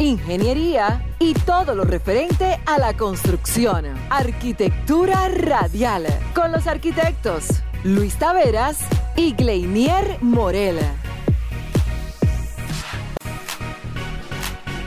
[0.00, 3.84] Ingeniería y todo lo referente a la construcción.
[4.08, 8.78] Arquitectura Radial, con los arquitectos Luis Taveras
[9.14, 10.78] y Gleinier Morel.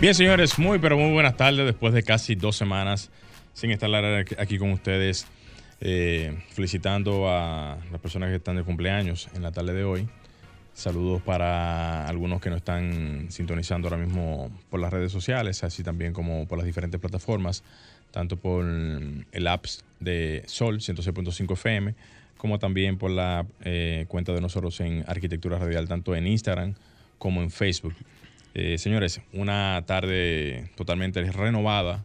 [0.01, 3.11] Bien, señores, muy pero muy buenas tardes después de casi dos semanas
[3.53, 3.93] sin estar
[4.39, 5.27] aquí con ustedes
[5.79, 10.09] eh, felicitando a las personas que están de cumpleaños en la tarde de hoy.
[10.73, 16.13] Saludos para algunos que nos están sintonizando ahora mismo por las redes sociales, así también
[16.13, 17.63] como por las diferentes plataformas,
[18.11, 21.93] tanto por el apps de Sol 106.5 FM,
[22.37, 26.73] como también por la eh, cuenta de nosotros en Arquitectura Radial, tanto en Instagram
[27.19, 27.93] como en Facebook.
[28.55, 32.03] Eh, señores, una tarde totalmente renovada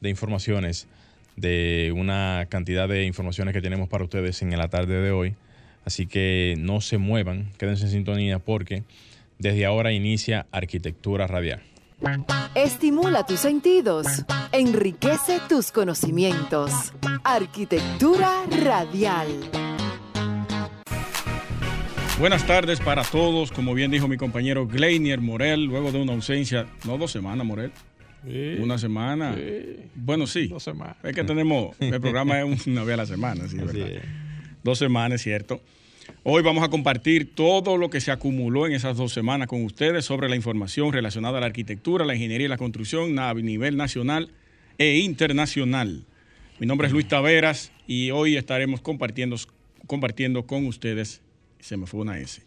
[0.00, 0.88] de informaciones
[1.36, 5.34] de una cantidad de informaciones que tenemos para ustedes en la tarde de hoy.
[5.88, 8.82] Así que no se muevan, quédense en sintonía porque
[9.38, 11.62] desde ahora inicia Arquitectura Radial.
[12.54, 14.06] Estimula tus sentidos,
[14.52, 16.92] enriquece tus conocimientos.
[17.24, 18.30] Arquitectura
[18.62, 19.28] Radial.
[22.18, 23.50] Buenas tardes para todos.
[23.50, 27.72] Como bien dijo mi compañero Gleinier Morel, luego de una ausencia, no dos semanas, Morel,
[28.60, 29.34] una semana.
[29.94, 30.48] Bueno, sí.
[30.48, 30.98] Dos semanas.
[31.02, 34.02] Es que tenemos, el programa es una vez a la semana, sí, ¿verdad?
[34.62, 35.60] Dos semanas, cierto.
[36.24, 40.04] Hoy vamos a compartir todo lo que se acumuló en esas dos semanas con ustedes
[40.04, 44.30] sobre la información relacionada a la arquitectura, la ingeniería y la construcción a nivel nacional
[44.78, 46.04] e internacional.
[46.58, 49.36] Mi nombre es Luis Taveras y hoy estaremos compartiendo,
[49.86, 51.20] compartiendo con ustedes,
[51.60, 52.42] se me fue una S.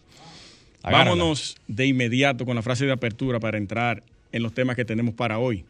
[0.84, 5.14] Vámonos de inmediato con la frase de apertura para entrar en los temas que tenemos
[5.14, 5.64] para hoy.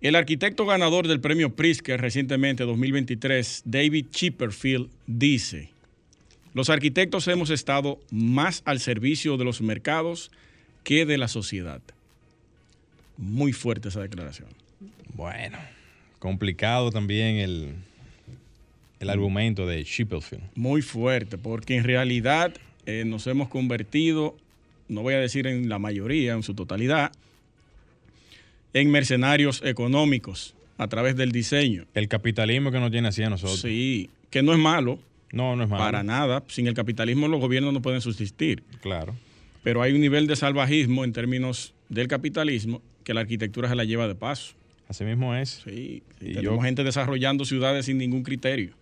[0.00, 5.70] El arquitecto ganador del premio Pritzker recientemente 2023, David Chipperfield, dice,
[6.54, 10.30] los arquitectos hemos estado más al servicio de los mercados
[10.84, 11.80] que de la sociedad.
[13.16, 14.48] Muy fuerte esa declaración.
[15.14, 15.58] Bueno,
[16.18, 17.74] complicado también el,
[19.00, 20.44] el argumento de Chipperfield.
[20.54, 22.54] Muy fuerte, porque en realidad
[22.84, 24.36] eh, nos hemos convertido
[24.88, 27.12] no voy a decir en la mayoría, en su totalidad,
[28.72, 31.86] en mercenarios económicos a través del diseño.
[31.94, 33.60] El capitalismo que nos tiene así a nosotros.
[33.60, 34.98] Sí, que no es malo.
[35.32, 35.82] No, no es malo.
[35.82, 36.44] Para nada.
[36.48, 38.62] Sin el capitalismo los gobiernos no pueden subsistir.
[38.80, 39.14] Claro.
[39.62, 43.84] Pero hay un nivel de salvajismo en términos del capitalismo que la arquitectura se la
[43.84, 44.54] lleva de paso.
[44.88, 45.62] Así mismo es.
[45.64, 48.74] Sí, y tenemos gente desarrollando ciudades sin ningún criterio.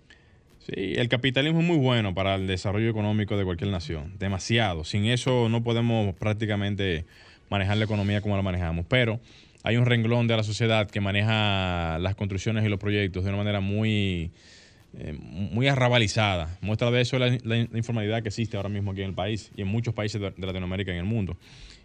[0.67, 4.85] Sí, el capitalismo es muy bueno para el desarrollo económico de cualquier nación, demasiado.
[4.85, 7.05] Sin eso no podemos prácticamente
[7.51, 9.21] manejar la economía como la manejamos, pero
[9.65, 13.39] hay un renglón de la sociedad que maneja las construcciones y los proyectos de una
[13.39, 14.31] manera muy,
[14.99, 16.57] eh, muy arrabalizada.
[16.61, 19.63] Muestra de eso la, la, informalidad que existe ahora mismo aquí en el país y
[19.63, 21.37] en muchos países de, de Latinoamérica y en el mundo.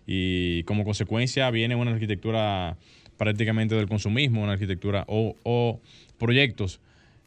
[0.05, 2.75] Y como consecuencia viene una arquitectura
[3.17, 5.79] prácticamente del consumismo, una arquitectura o, o
[6.17, 6.79] proyectos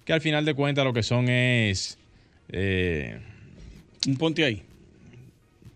[0.04, 1.98] que al final de cuentas lo que son es...
[2.50, 3.18] Eh,
[4.06, 4.62] un ponte ahí.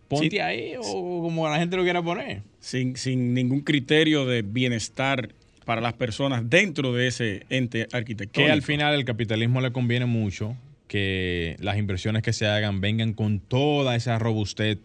[0.09, 0.38] Ponte sí.
[0.38, 2.42] ahí o como la gente lo quiera poner.
[2.66, 5.31] Sin, sin ningún criterio de bienestar
[5.65, 8.49] para las personas dentro de ese ente arquitectónico.
[8.49, 10.56] Que al final el capitalismo le conviene mucho
[10.88, 14.78] que las inversiones que se hagan vengan con toda esa robustez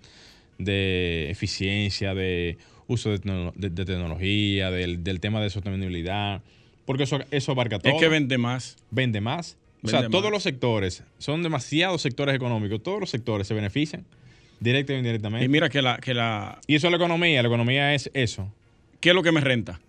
[0.60, 6.42] de eficiencia, de uso de, de, de tecnología, del, del tema de sostenibilidad
[6.86, 7.94] porque eso, eso abarca todo.
[7.94, 8.76] Es que vende más.
[8.90, 9.58] Vende más.
[9.82, 10.12] Vende o sea, más.
[10.12, 14.06] todos los sectores, son demasiados sectores económicos, todos los sectores se benefician,
[14.62, 15.46] directa o indirectamente.
[15.46, 16.62] Y mira que la, que la...
[16.68, 18.50] Y eso es la economía, la economía es eso.
[19.02, 19.82] ¿Qué es lo que me renta?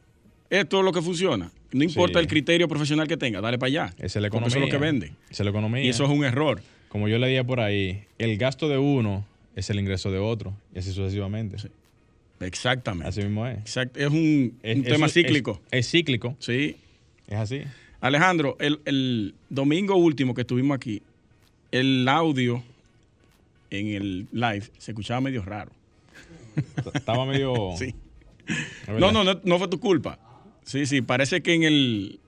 [0.50, 1.52] Esto es lo que funciona.
[1.70, 2.24] No importa sí.
[2.24, 3.94] el criterio profesional que tenga, dale para allá.
[3.98, 4.48] Esa es la economía.
[4.48, 5.06] Eso es lo que vende.
[5.30, 5.82] Esa es la economía.
[5.84, 6.60] Y eso es un error.
[6.88, 9.24] Como yo leía por ahí, el gasto de uno
[9.54, 11.58] es el ingreso de otro, y así sucesivamente.
[11.58, 11.68] Sí.
[12.40, 13.08] Exactamente.
[13.08, 13.58] Así mismo es.
[13.58, 14.00] Exacto.
[14.00, 15.60] Es un, es, un tema cíclico.
[15.70, 16.36] Es, es, cíclico.
[16.38, 16.76] Sí.
[17.28, 17.62] Es así.
[18.00, 21.02] Alejandro, el, el, domingo último que estuvimos aquí,
[21.70, 22.62] el audio
[23.80, 25.72] en el live se escuchaba medio raro.
[26.94, 27.54] Estaba medio.
[27.78, 27.94] sí.
[28.88, 30.18] No, no, no, no, fue tu culpa.
[30.64, 32.20] Sí, sí, parece que en el,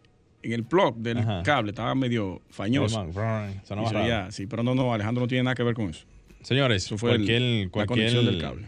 [0.43, 1.43] en el plug del Ajá.
[1.43, 3.07] cable estaba medio fañoso.
[3.65, 6.05] Sonaba sí, ya, sí, pero no, no, Alejandro no tiene nada que ver con eso.
[6.43, 8.67] Señores, eso fue cualquier, el, cualquier, la conexión del cable.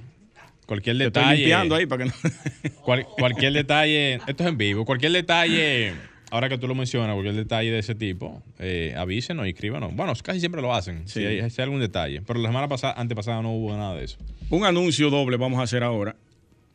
[0.66, 1.26] Cualquier detalle.
[1.26, 2.72] estoy limpiando ahí para que no.
[2.82, 4.14] cual, cualquier detalle.
[4.26, 4.84] Esto es en vivo.
[4.84, 5.94] Cualquier detalle
[6.30, 9.94] ahora que tú lo mencionas, cualquier detalle de ese tipo, eh, avísenos y escríbanos.
[9.94, 11.20] Bueno, casi siempre lo hacen, Sí.
[11.20, 12.22] si, hay, si hay algún detalle.
[12.22, 14.18] Pero la semana pasada, antepasada no hubo nada de eso.
[14.50, 16.16] Un anuncio doble vamos a hacer ahora.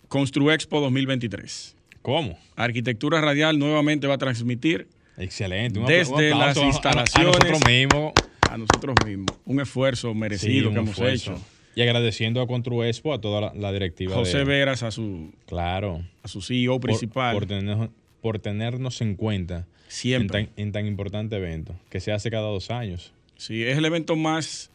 [0.07, 1.75] Construexpo 2023.
[2.01, 2.37] ¿Cómo?
[2.55, 4.87] Arquitectura Radial nuevamente va a transmitir
[5.17, 5.79] Excelente.
[5.79, 7.35] Un Desde un las aplauso a- a- instalaciones.
[7.35, 8.13] A, nosotros mismos.
[8.49, 11.33] a nosotros mismos un esfuerzo Sí, merecido un que hemos esfuerzo.
[11.33, 11.41] hecho.
[11.75, 14.15] Y agradeciendo a Construexpo, a toda la, la directiva.
[14.15, 16.01] José de, Veras a su, Claro.
[16.23, 17.33] a su CEO por- principal.
[17.33, 17.89] Por, tenernos,
[18.21, 20.45] por tenernos en cuenta en siempre.
[20.45, 23.13] tan, en tan importante evento, que se hace cada dos años.
[23.37, 24.71] Sí, es el evento más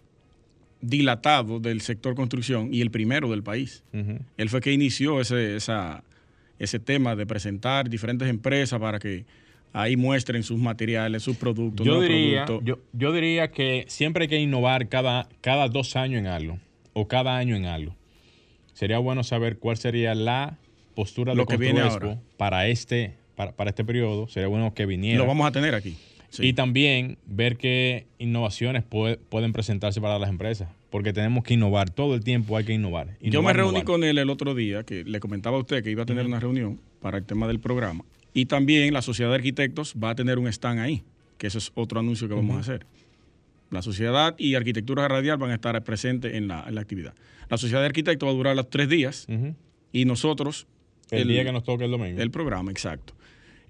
[0.80, 3.82] dilatado del sector construcción y el primero del país.
[4.36, 6.04] Él fue que inició ese, esa,
[6.58, 9.24] ese tema de presentar diferentes empresas para que
[9.72, 12.66] ahí muestren sus materiales, sus productos, Yo diría, productos.
[12.66, 16.58] yo, yo diría que siempre hay que innovar cada, cada dos años en algo
[16.92, 17.94] o cada año en algo.
[18.74, 20.58] Sería bueno saber cuál sería la
[20.94, 22.18] postura de Lo que viene ahora.
[22.36, 24.26] para este, para, para este periodo.
[24.28, 25.18] Sería bueno que viniera.
[25.18, 25.96] Lo vamos a tener aquí.
[26.30, 26.46] Sí.
[26.48, 30.68] Y también ver qué innovaciones puede- pueden presentarse para las empresas.
[30.90, 31.90] Porque tenemos que innovar.
[31.90, 33.16] Todo el tiempo hay que innovar.
[33.20, 33.84] Yo me reuní innovar.
[33.84, 36.40] con él el otro día, que le comentaba a usted que iba a tener una
[36.40, 38.04] reunión para el tema del programa.
[38.34, 41.02] Y también la Sociedad de Arquitectos va a tener un stand ahí,
[41.38, 42.86] que ese es otro anuncio que vamos a hacer.
[43.70, 47.14] La Sociedad y Arquitectura Radial van a estar presentes en la, en la actividad.
[47.48, 49.26] La Sociedad de Arquitectos va a durar los tres días
[49.92, 50.66] y nosotros...
[51.10, 52.20] El, día que nos toque el domingo.
[52.20, 53.14] El programa, exacto.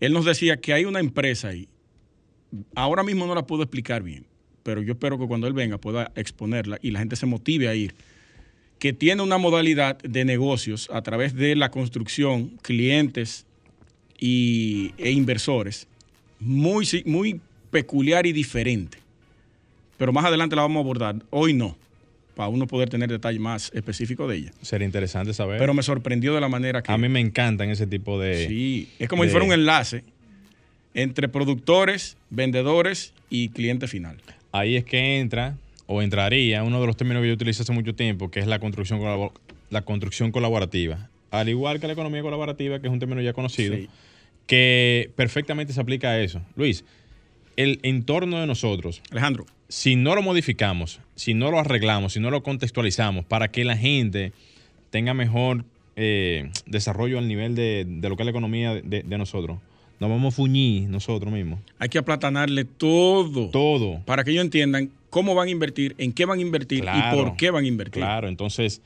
[0.01, 1.69] Él nos decía que hay una empresa ahí.
[2.75, 4.27] Ahora mismo no la puedo explicar bien,
[4.63, 7.75] pero yo espero que cuando él venga pueda exponerla y la gente se motive a
[7.75, 7.95] ir.
[8.79, 13.47] Que tiene una modalidad de negocios a través de la construcción, clientes
[14.19, 15.89] y, e inversores
[16.39, 17.41] muy, muy
[17.71, 18.99] peculiar y diferente.
[19.97, 21.17] Pero más adelante la vamos a abordar.
[21.31, 21.77] Hoy no,
[22.37, 24.53] para uno poder tener detalles más específicos de ella.
[24.63, 25.59] Sería interesante saber.
[25.59, 26.93] Pero me sorprendió de la manera que...
[26.93, 28.47] a mí me encantan ese tipo de...
[28.47, 30.05] Sí, es como de- si fuera un enlace
[30.95, 34.19] entre productores, vendedores y cliente final.
[34.53, 35.57] Ahí es que entra
[35.87, 38.59] o entraría uno de los términos que yo utilicé hace mucho tiempo, que es la
[38.59, 39.01] construcción,
[39.71, 41.09] la construcción colaborativa.
[41.31, 43.89] Al igual que la economía colaborativa, que es un término ya conocido, Sí.
[44.47, 46.41] que perfectamente se aplica a eso.
[46.55, 46.85] Luis,
[47.57, 52.31] el entorno de nosotros, Alejandro, si no lo modificamos, si no lo arreglamos, si no
[52.31, 54.33] lo contextualizamos para que la gente
[54.91, 55.65] tenga mejor
[55.97, 59.59] eh, desarrollo al nivel de, de lo que es la economía de, de nosotros,
[59.99, 61.59] nos vamos a fuñir nosotros mismos.
[61.79, 64.03] hay que aplatanarle todo, Todo.
[64.05, 67.23] para que ellos entiendan cómo van a invertir, en qué van a invertir Claro, y
[67.25, 68.03] por qué van a invertir.
[68.03, 68.83] Claro, entonces,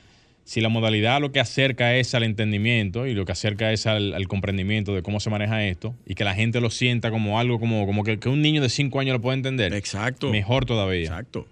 [0.51, 4.13] si la modalidad lo que acerca es al entendimiento y lo que acerca es al,
[4.13, 7.57] al comprendimiento de cómo se maneja esto y que la gente lo sienta como algo
[7.57, 10.29] como, como que, que un niño de 5 años lo puede entender, Exacto.
[10.29, 11.03] mejor todavía.
[11.03, 11.47] Exacto.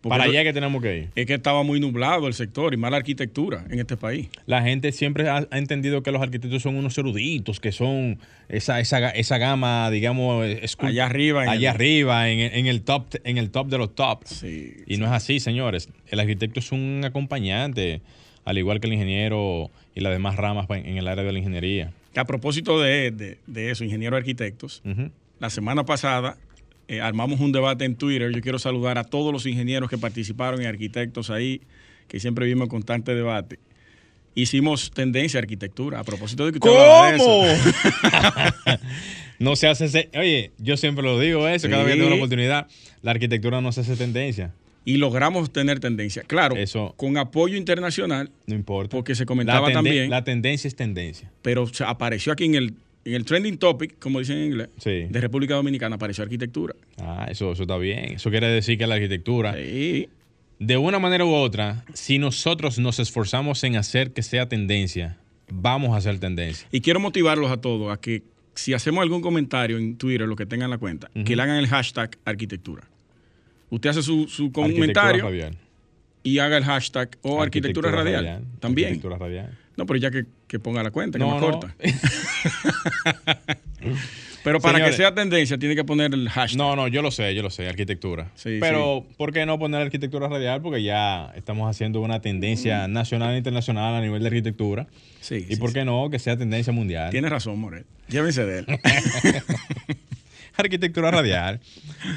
[0.00, 1.08] Porque Para allá que tenemos que ir.
[1.14, 4.28] es que estaba muy nublado el sector y mala arquitectura en este país.
[4.46, 8.18] La gente siempre ha, ha entendido que los arquitectos son unos eruditos, que son
[8.48, 11.44] esa, esa, esa gama, digamos, escul- Allá arriba.
[11.44, 14.30] en allá el- arriba, en, en el top, en el top de los tops.
[14.30, 15.88] Sí, Y no es así, señores.
[16.08, 18.00] El arquitecto es un acompañante,
[18.44, 21.38] al igual que el ingeniero y las demás ramas en en el área de la
[21.38, 21.92] ingeniería.
[22.16, 24.82] A propósito de, de- de eso, ingeniero arquitectos,
[25.38, 26.36] la semana pasada
[26.88, 28.32] eh, armamos un debate en Twitter.
[28.32, 31.60] Yo quiero saludar a todos los ingenieros que participaron y arquitectos ahí,
[32.08, 33.58] que siempre vimos en constante debate.
[34.34, 36.00] Hicimos tendencia a arquitectura.
[36.00, 37.44] A propósito de que usted de ¿Cómo?
[37.46, 37.70] eso.
[39.38, 39.86] no se hace...
[39.86, 42.66] ese- Oye, yo siempre lo digo eso, cada vez que tengo la oportunidad.
[43.02, 44.52] La arquitectura no se hace tendencia.
[44.84, 46.22] Y logramos tener tendencia.
[46.22, 48.96] Claro, Eso- con apoyo internacional, No importa.
[48.96, 51.30] porque se comentaba también, la tendencia es tendencia.
[51.42, 55.06] pero se apareció aquí en el, en el trending topic, como dicen en inglés, Sí.
[55.10, 56.74] de República Dominicana, apareció arquitectura.
[56.98, 58.12] Ah, eso, eso está bien.
[58.14, 60.08] Eso quiere decir que la arquitectura, Sí.
[60.58, 65.18] de una manera u otra, si nosotros nos esforzamos en hacer que sea tendencia,
[65.52, 66.66] vamos a hacer tendencia.
[66.72, 68.22] Y quiero motivarlos a todos a que
[68.54, 71.66] si hacemos algún comentario en Twitter, lo que tengan la cuenta, que le hagan el
[71.66, 72.84] hashtag arquitectura.
[73.70, 75.56] Usted hace su, su comentario radial.
[76.22, 78.44] y haga el hashtag o arquitectura, radial.
[78.60, 78.88] También.
[78.88, 79.56] Arquitectura radial.
[79.76, 81.50] No, pero ya que, que ponga la cuenta, que No, más no.
[81.52, 81.74] corta.
[84.44, 84.96] pero para Señores.
[84.96, 86.58] que sea tendencia, tiene que poner el hashtag.
[86.58, 88.30] No, no, yo lo sé, yo lo sé, arquitectura.
[88.34, 90.60] Sí, Pero, ¿por qué no poner arquitectura radial?
[90.62, 94.86] Porque ya estamos haciendo una tendencia nacional e internacional a nivel de arquitectura.
[95.20, 96.10] Sí, ¿Y sí, por qué no?
[96.10, 97.10] Que sea tendencia mundial.
[97.10, 97.84] Tiene razón, Morel.
[98.08, 98.66] Llévense de él.
[100.60, 101.60] arquitectura radial.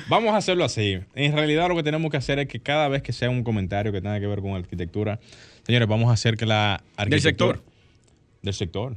[0.08, 1.00] Vamos a hacerlo así.
[1.16, 3.92] En realidad lo que tenemos que hacer es que cada vez que sea un comentario
[3.92, 5.20] que tenga que ver con arquitectura,
[5.66, 7.10] señores, vamos a hacer que la arquitectura...
[7.10, 7.64] Del sector.
[8.42, 8.96] Del sector.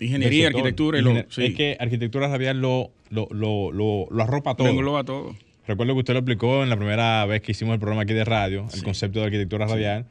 [0.00, 0.60] Ingeniería, Del sector.
[0.60, 1.14] arquitectura y lo.
[1.30, 4.68] Sí, Es que arquitectura radial lo, lo, lo, lo, lo arropa lo todo.
[4.68, 5.34] engloba todo.
[5.66, 8.24] Recuerdo que usted lo explicó en la primera vez que hicimos el programa aquí de
[8.24, 10.06] radio, el concepto de arquitectura radial,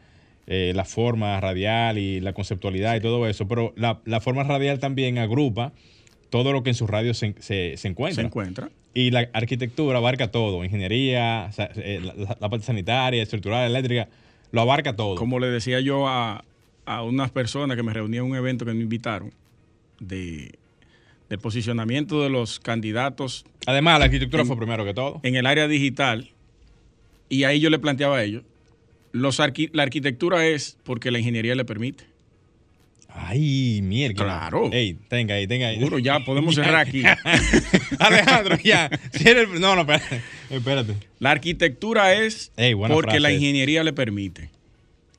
[0.45, 4.77] eh, la forma radial y la conceptualidad y todo eso, pero la, la forma radial
[4.79, 5.73] también agrupa
[6.29, 8.21] todo lo que en su radio se, se, encuentra.
[8.21, 8.69] Se encuentra.
[8.93, 14.09] Y la arquitectura abarca todo, ingeniería, eh, la, parte sanitaria, estructural, eléctrica,
[14.51, 15.15] lo abarca todo.
[15.15, 16.43] Como le decía yo a,
[16.85, 19.31] a unas personas que me reunían en un evento que me invitaron,
[19.99, 20.51] de,
[21.29, 23.45] del posicionamiento de los candidatos.
[23.65, 25.19] Además, la arquitectura fue primero que todo.
[25.23, 26.31] En el área digital,
[27.29, 28.43] y ahí yo le planteaba a ellos,
[29.11, 32.05] los la arquitectura es porque la ingeniería le permite.
[33.19, 34.23] Ay, mierda.
[34.23, 34.69] Claro.
[34.71, 35.77] Ey, tenga ahí, tenga ahí.
[35.77, 37.03] Seguro, ya podemos cerrar aquí.
[37.99, 38.89] Alejandro, ya.
[39.59, 40.21] No, no, espérate.
[40.49, 40.93] espérate.
[41.19, 42.51] La arquitectura es
[42.87, 44.49] porque la ingeniería le permite.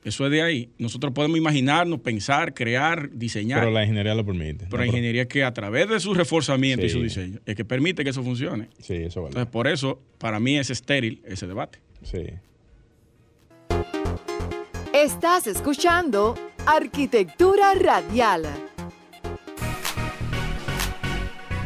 [0.03, 0.69] Eso es de ahí.
[0.77, 3.59] Nosotros podemos imaginarnos, pensar, crear, diseñar.
[3.59, 4.65] Pero la ingeniería lo permite.
[4.69, 8.03] Pero la ingeniería que a través de su reforzamiento y su diseño es que permite
[8.03, 8.69] que eso funcione.
[8.79, 9.31] Sí, eso vale.
[9.31, 11.79] Entonces, por eso, para mí es estéril ese debate.
[12.03, 12.23] Sí.
[14.93, 16.35] Estás escuchando
[16.71, 18.43] Arquitectura Radial.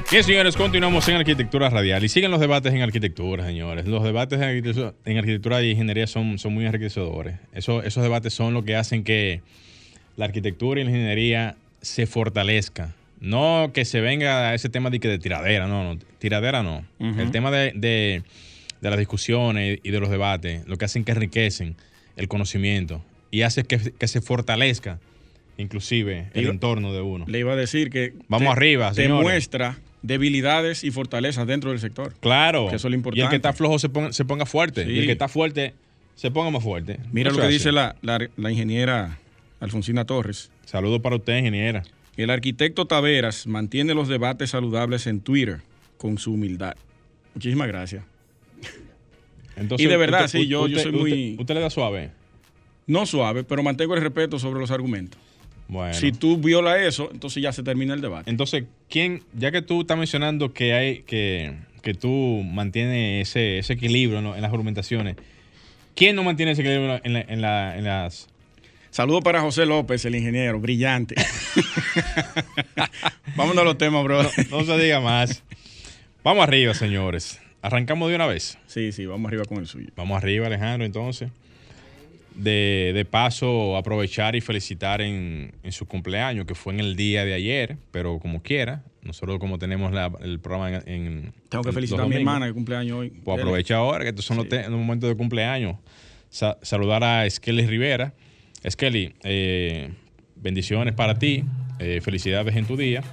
[0.10, 3.86] Bien, señores, continuamos en Arquitectura Radial y siguen los debates en arquitectura, señores.
[3.86, 7.36] Los debates en arquitectura, y ingeniería son, son muy enriquecedores.
[7.52, 9.42] esos debates son lo que hacen que
[10.16, 12.96] la arquitectura y la ingeniería se fortalezca.
[13.20, 16.86] No que se venga a ese tema de, que de tiradera, no, no, tiradera no.
[17.00, 18.24] El tema de, de,
[18.80, 21.76] las discusiones y de los debates, lo que hacen que enriquecen
[22.16, 23.02] el conocimiento
[23.34, 25.00] y hace que, se fortalezca
[25.58, 27.26] inclusive el entorno de uno.
[27.28, 29.24] Le iba a decir que vamos arriba, señores.
[29.24, 32.14] muestra debilidades y fortalezas dentro del sector.
[32.20, 32.68] Claro.
[32.70, 33.22] Que eso es lo importante.
[33.22, 34.86] Y el que está flojo se ponga, fuerte.
[34.88, 35.74] Y el que está fuerte
[36.14, 37.00] se ponga más fuerte.
[37.12, 37.96] Mira lo que dice la,
[38.38, 39.18] ingeniera
[39.60, 40.52] Alfonsina Torres.
[40.66, 41.82] Saludos para usted, ingeniera.
[42.16, 45.62] El arquitecto Taveras mantiene los debates saludables en Twitter
[45.98, 46.76] con su humildad.
[47.34, 48.04] Muchísimas gracias.
[49.80, 51.36] y de verdad, sí, yo, yo soy muy...
[51.40, 52.12] usted le da suave?
[52.88, 55.20] No suave, pero mantengo el respeto sobre los argumentos.
[55.68, 55.94] Bueno.
[55.94, 58.30] Si tú violas eso, entonces ya se termina el debate.
[58.30, 63.74] Entonces, ¿quién, ya que tú estás mencionando que hay que, que tú mantienes ese, ese
[63.74, 65.16] equilibrio en las argumentaciones,
[65.96, 68.28] ¿quién no mantiene ese equilibrio en, las...
[68.92, 71.16] Saludo para José López, el ingeniero, brillante.
[73.36, 74.22] Vámonos a los temas, bro.
[74.52, 75.44] No, se diga más.
[76.24, 77.40] Vamos arriba, señores.
[77.62, 78.60] ¿Arrancamos de una vez?
[78.68, 79.90] Sí, sí, vamos arriba con el suyo.
[79.96, 81.32] Vamos arriba, Alejandro, entonces
[82.36, 87.26] de, de, paso aprovechar y felicitar en, en, su cumpleaños, que fue en el día
[87.26, 91.34] de ayer, pero como quiera, nosotros como tenemos el programa en...
[91.50, 93.10] Tengo que felicitar a mi hermana que cumpleaños hoy.
[93.10, 95.78] Pues aprovecha ahora, que estos son los, momentos de cumpleaños.
[96.30, 98.14] saludar a Skelly Rivera.
[98.70, 99.92] Skelly, eh,
[100.36, 101.44] bendiciones para ti,
[101.80, 103.04] eh, felicidades en tu día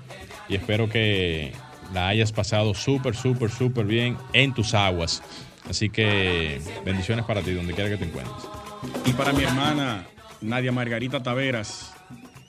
[0.48, 1.52] y espero que
[1.94, 5.22] la hayas pasado súper, súper, súper bien en tus aguas.
[5.68, 8.59] Así que bendiciones para ti, donde quiera que te encuentres.
[9.04, 10.06] Y para mi hermana
[10.40, 11.92] Nadia Margarita Taveras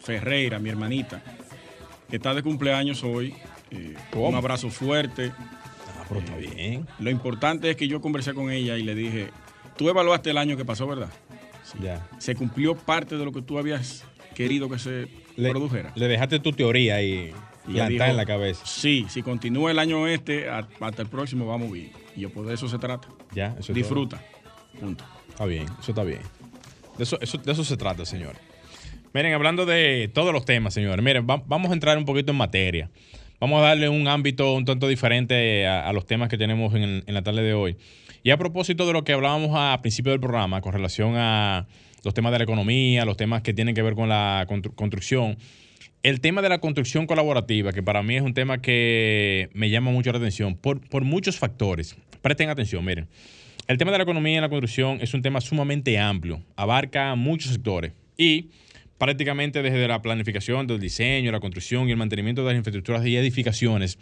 [0.01, 1.21] Ferreira, mi hermanita,
[2.09, 3.33] que está de cumpleaños hoy.
[3.69, 5.31] Eh, un abrazo fuerte.
[5.37, 6.87] Ah, pero está bien.
[6.99, 9.29] Lo importante es que yo conversé con ella y le dije,
[9.77, 11.09] tú evaluaste el año que pasó, ¿verdad?
[11.81, 12.05] Ya.
[12.17, 14.03] Se cumplió parte de lo que tú habías
[14.35, 15.91] querido que se produjera.
[15.95, 17.33] Le dejaste tu teoría ahí
[17.67, 18.65] y plantada en la cabeza.
[18.65, 21.91] Sí, si continúa el año este, hasta el próximo vamos bien.
[22.15, 23.07] Y yo, pues de eso se trata.
[23.33, 24.21] Ya, eso Disfruta.
[24.79, 25.05] Punto.
[25.31, 26.19] Está bien, eso está bien.
[26.97, 28.35] De eso, se trata, señor.
[29.13, 32.89] Miren, hablando de todos los temas, señores, miren, vamos a entrar un poquito en materia.
[33.39, 37.23] Vamos a darle un ámbito un tanto diferente a, los temas que tenemos en, la
[37.23, 37.75] tarde de hoy.
[38.23, 41.65] Y a propósito de lo que hablábamos a principio del programa con relación a
[42.03, 44.45] los temas de la economía, los temas que tienen que ver con la
[44.75, 45.37] construcción,
[46.03, 49.89] el tema de la construcción colaborativa, que para mí es un tema que me llama
[49.89, 51.95] mucho la atención por muchos factores.
[52.21, 53.07] Presten atención, miren.
[53.71, 57.53] El tema de la economía en la construcción es un tema sumamente amplio, abarca muchos
[57.53, 58.49] sectores y
[58.97, 63.15] prácticamente desde la planificación, del diseño, la construcción y el mantenimiento de las infraestructuras y
[63.15, 63.97] edificaciones,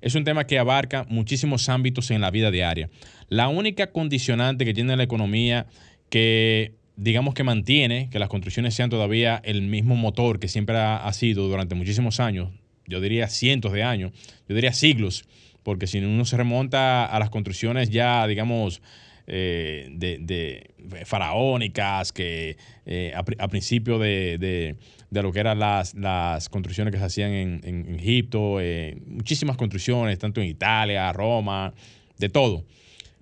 [0.00, 2.90] es un tema que abarca muchísimos ámbitos en la vida diaria.
[3.28, 5.66] La única condicionante que tiene la economía
[6.10, 11.12] que digamos que mantiene que las construcciones sean todavía el mismo motor que siempre ha,
[11.12, 12.48] sido durante muchísimos años,
[12.88, 14.10] yo diría cientos de años,
[14.48, 15.26] yo diría siglos,
[15.62, 18.82] porque si uno se remonta a las construcciones ya, digamos,
[19.26, 24.76] eh, de, faraónicas, que eh, a, principio de,
[25.10, 30.40] lo que eran las, las construcciones que se hacían en, Egipto, eh, muchísimas construcciones, tanto
[30.40, 31.72] en Italia, Roma,
[32.18, 32.64] de todo.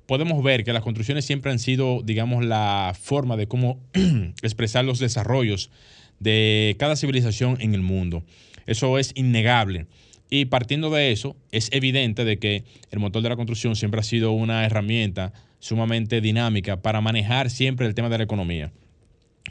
[0.07, 3.79] Podemos ver que las construcciones siempre han sido, digamos, la forma de cómo
[4.43, 5.71] expresar los desarrollos
[6.19, 8.25] de cada civilización en el mundo.
[8.67, 9.87] Eso es innegable.
[10.31, 14.05] Y partiendo de eso, es evidente de que el motor de la construcción siempre ha
[14.05, 18.73] sido una herramienta sumamente dinámica para manejar siempre el tema de la economía.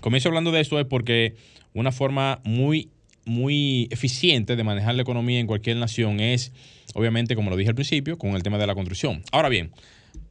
[0.01, 1.35] Comienzo hablando de esto es porque
[1.73, 2.89] una forma muy
[3.25, 6.51] muy eficiente de manejar la economía en cualquier nación es,
[6.95, 9.21] obviamente, como lo dije al principio, con el tema de la construcción.
[9.31, 9.71] Ahora bien,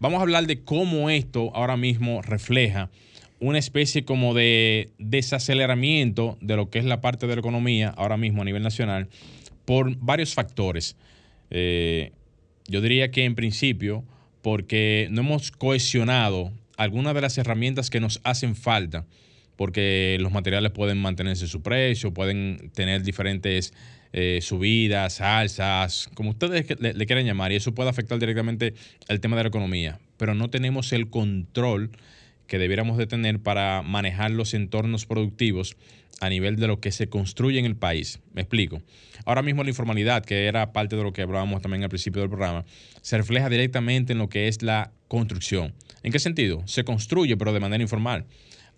[0.00, 2.90] vamos a hablar de cómo esto ahora mismo refleja
[3.40, 8.16] una especie como de desaceleramiento de lo que es la parte de la economía ahora
[8.16, 9.08] mismo a nivel nacional
[9.64, 10.96] por varios factores.
[11.50, 12.10] Eh,
[12.66, 14.04] yo diría que en principio,
[14.42, 19.04] porque no hemos cohesionado algunas de las herramientas que nos hacen falta,
[19.56, 23.74] porque los materiales pueden mantenerse su precio, pueden tener diferentes
[24.12, 28.74] eh, subidas, alzas, como ustedes le, le, quieran llamar, y eso puede afectar directamente
[29.08, 31.90] el tema de la economía, pero no tenemos el control
[32.48, 35.76] que debiéramos de tener para manejar los entornos productivos
[36.20, 38.18] a nivel de lo que se construye en el país.
[38.32, 38.82] Me explico.
[39.24, 42.30] Ahora mismo la informalidad, que era parte de lo que hablábamos también al principio del
[42.30, 42.64] programa,
[43.02, 45.74] se refleja directamente en lo que es la construcción.
[46.02, 46.66] ¿En qué sentido?
[46.66, 48.24] Se construye, pero de manera informal.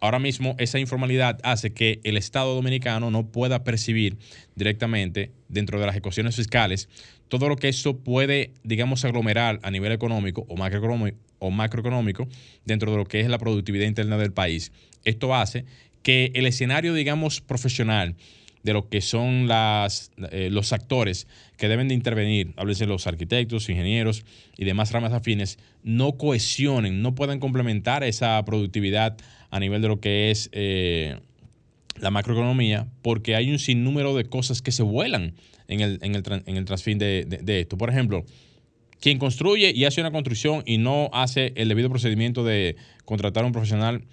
[0.01, 4.19] Ahora mismo esa informalidad hace que el Estado dominicano no pueda percibir
[4.55, 6.89] directamente dentro de las ecuaciones fiscales
[7.31, 10.57] todo lo que eso puede, digamos, aglomerar a nivel económico o
[11.51, 12.29] macroeconómico,
[12.65, 14.73] dentro de lo que es la productividad interna del país.
[15.05, 15.65] Esto hace
[16.03, 18.17] que el escenario, digamos, profesional
[18.65, 24.25] de lo que son eh, los actores que deben de intervenir, háblese los arquitectos, ingenieros
[24.57, 29.17] y demás ramas afines, no cohesionen, no puedan complementar esa productividad
[29.51, 31.19] a nivel de lo que es eh,
[31.97, 35.35] la macroeconomía, porque hay un sinnúmero de cosas que se vuelan
[35.69, 37.77] en el, en el, en el de, de esto.
[37.77, 38.25] Por ejemplo,
[39.01, 43.47] quien construye y hace una construcción y no hace el debido procedimiento de contratar a
[43.47, 44.05] un profesional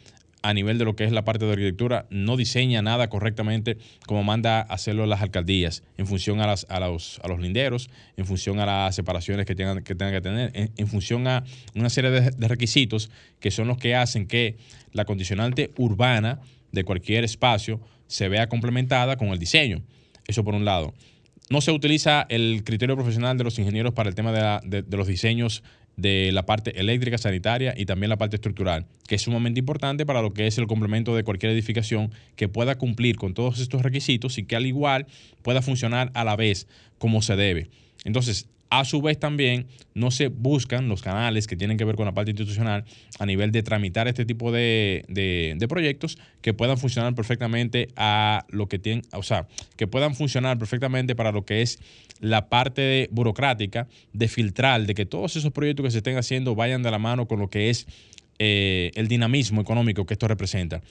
[0.48, 4.24] a nivel de lo que es la parte de arquitectura, no diseña nada correctamente como
[4.24, 8.66] manda hacerlo las alcaldías, en función a, a, los, a los linderos, en función a
[8.66, 11.44] las separaciones que tengan que, tengan que tener, en, función a
[11.76, 13.12] una serie de, de requisitos
[13.42, 14.56] que son los que hacen que
[14.94, 16.40] la condicionante urbana
[16.72, 19.82] de cualquier espacio se vea complementada con el diseño.
[20.28, 20.94] Eso por un lado
[21.50, 25.64] no se utiliza el criterio profesional de los ingenieros para el tema de, los diseños
[25.98, 30.22] de la parte eléctrica, sanitaria y también la parte estructural, que es sumamente importante para
[30.22, 34.38] lo que es el complemento de cualquier edificación que pueda cumplir con todos estos requisitos
[34.38, 35.08] y que al igual
[35.42, 36.68] pueda funcionar a la vez
[37.00, 37.70] como se debe.
[38.06, 42.06] Entonces, a su vez también no se buscan los canales que tienen que ver con
[42.06, 42.84] la parte institucional
[43.20, 48.80] a nivel de tramitar este tipo de, proyectos que puedan funcionar perfectamente a lo que
[48.80, 51.80] tienen, o sea, que puedan funcionar perfectamente para lo que es
[52.20, 56.84] la parte burocrática de filtrar, de que todos esos proyectos que se estén haciendo vayan
[56.84, 57.88] de la mano con lo que es
[58.40, 60.82] eh, el dinamismo económico que esto representa.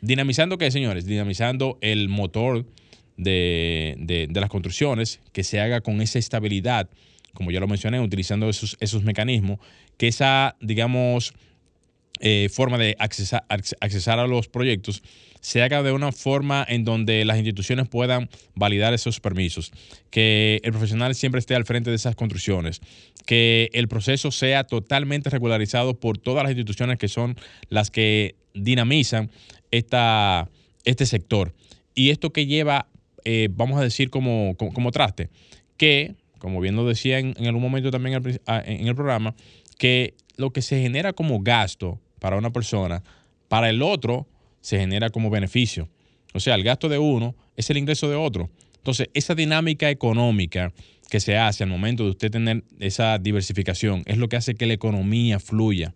[0.00, 1.06] ¿Dinamizando qué, señores?
[1.06, 2.64] Dinamizando el motor
[3.16, 6.88] de, de las construcciones, que se haga con esa estabilidad
[7.34, 9.58] como ya lo mencioné, utilizando esos, esos mecanismos,
[9.96, 11.34] que esa, digamos,
[12.20, 15.02] eh, forma de accesar, accesar a los proyectos
[15.40, 19.70] se haga de una forma en donde las instituciones puedan validar esos permisos,
[20.10, 22.80] que el profesional siempre esté al frente de esas construcciones,
[23.24, 27.36] que el proceso sea totalmente regularizado por todas las instituciones que son
[27.68, 29.30] las que dinamizan
[29.70, 30.48] esta,
[30.84, 31.54] este sector.
[31.94, 32.88] Y esto que lleva,
[33.24, 35.28] eh, vamos a decir como, como traste,
[35.76, 39.34] que como bien lo decía en, algún momento también en el programa,
[39.78, 43.02] que lo que se genera como gasto para una persona,
[43.48, 44.26] para el otro
[44.60, 45.88] se genera como beneficio.
[46.34, 48.50] O sea, el gasto de uno es el ingreso de otro.
[48.76, 50.72] Entonces, esa dinámica económica
[51.10, 54.66] que se hace al momento de usted tener esa diversificación es lo que hace que
[54.66, 55.94] la economía fluya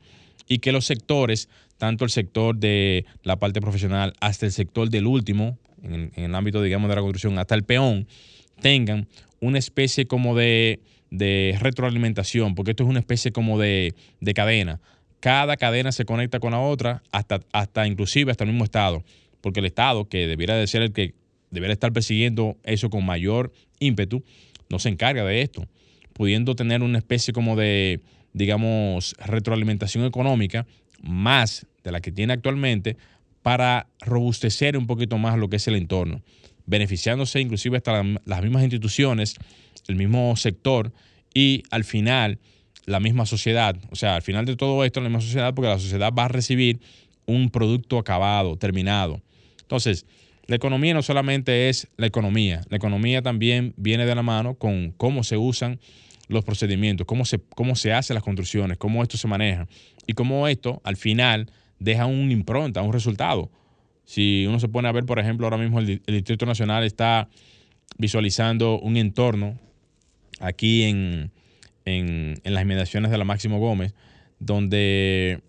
[0.48, 5.07] y que los sectores, tanto el sector de la parte profesional hasta el sector del
[5.07, 8.07] último, en, en el ámbito, digamos, de la construcción, hasta el peón,
[8.61, 9.07] tengan
[9.42, 10.81] una especie como de,
[11.61, 13.94] retroalimentación, porque esto es una especie como de,
[14.35, 14.81] cadena.
[15.20, 19.05] Cada cadena se conecta con la otra, hasta, hasta inclusive hasta el mismo Estado,
[19.40, 21.14] porque el Estado, que debiera de ser el que
[21.50, 24.24] debería estar persiguiendo eso con mayor ímpetu,
[24.70, 25.66] no se encarga de esto,
[26.12, 28.00] pudiendo tener una especie como de,
[28.33, 30.66] digamos, retroalimentación económica
[31.02, 32.96] más de la que tiene actualmente
[33.42, 36.22] para robustecer un poquito más lo que es el entorno
[36.66, 39.37] beneficiándose inclusive hasta las mismas instituciones,
[39.88, 40.92] el mismo sector
[41.35, 42.38] y al final
[42.87, 43.77] la misma sociedad.
[43.90, 46.29] O sea, al final de todo esto, la misma sociedad, porque la sociedad va a
[46.29, 46.81] recibir
[47.27, 49.20] un producto acabado, terminado.
[49.61, 50.07] Entonces,
[50.46, 54.90] la economía no solamente es la economía, la economía también viene de la mano con
[54.90, 55.79] cómo se usan
[56.29, 59.68] los procedimientos, cómo se, cómo se hacen las construcciones, cómo esto se maneja
[60.07, 63.51] y cómo esto al final deja un impronta, un resultado.
[64.12, 67.31] Si uno se pone a ver, por ejemplo, ahora mismo el, Distrito Nacional está
[67.96, 69.59] visualizando un entorno
[70.38, 71.31] aquí en,
[72.44, 73.94] las inmediaciones de la Máximo Gómez,
[74.38, 75.40] donde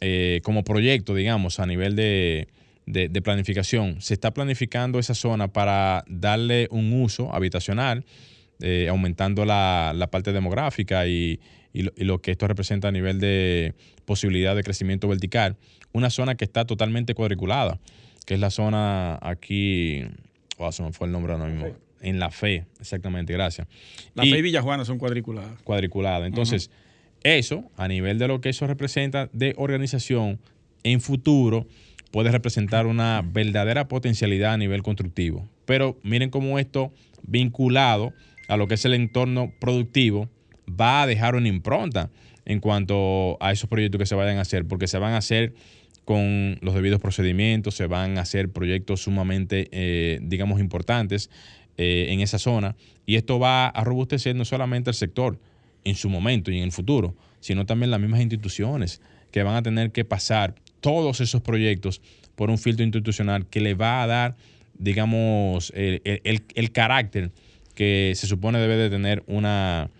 [0.00, 2.48] eh, como proyecto, digamos, a nivel de,
[2.86, 4.00] de, planificación.
[4.00, 8.06] Se está planificando esa zona para darle un uso habitacional,
[8.62, 11.40] eh, aumentando la, parte demográfica y,
[11.82, 15.56] lo, que esto representa a nivel de posibilidad de crecimiento vertical.
[15.92, 17.78] Una zona que está totalmente cuadriculada,
[18.26, 20.04] que es la zona aquí,
[20.58, 21.68] oh, se me fue el nombre ahora mismo.
[22.00, 23.66] En La Fe, exactamente, gracias.
[24.14, 25.60] La Fe y Villajuana son cuadriculadas.
[25.62, 26.26] Cuadriculadas.
[26.26, 26.70] Entonces,
[27.24, 30.38] eso, a nivel de lo que eso representa de organización,
[30.84, 31.66] en futuro
[32.10, 35.48] puede representar una verdadera potencialidad a nivel constructivo.
[35.64, 38.12] Pero miren cómo esto, vinculado
[38.48, 40.28] a lo que es el entorno productivo,
[40.68, 42.10] va a dejar una impronta
[42.44, 45.54] en cuanto a esos proyectos que se vayan a hacer, porque se van a hacer
[46.04, 51.30] con los debidos procedimientos, se van a hacer proyectos sumamente, eh, digamos, importantes
[51.76, 55.38] eh, en esa zona, y esto va a robustecer no solamente el sector
[55.84, 59.62] en su momento y en el futuro, sino también las mismas instituciones que van a
[59.62, 62.00] tener que pasar todos esos proyectos
[62.34, 64.36] por un filtro institucional que le va a dar,
[64.78, 67.32] digamos, el, carácter
[67.74, 69.90] que se supone debe de tener una,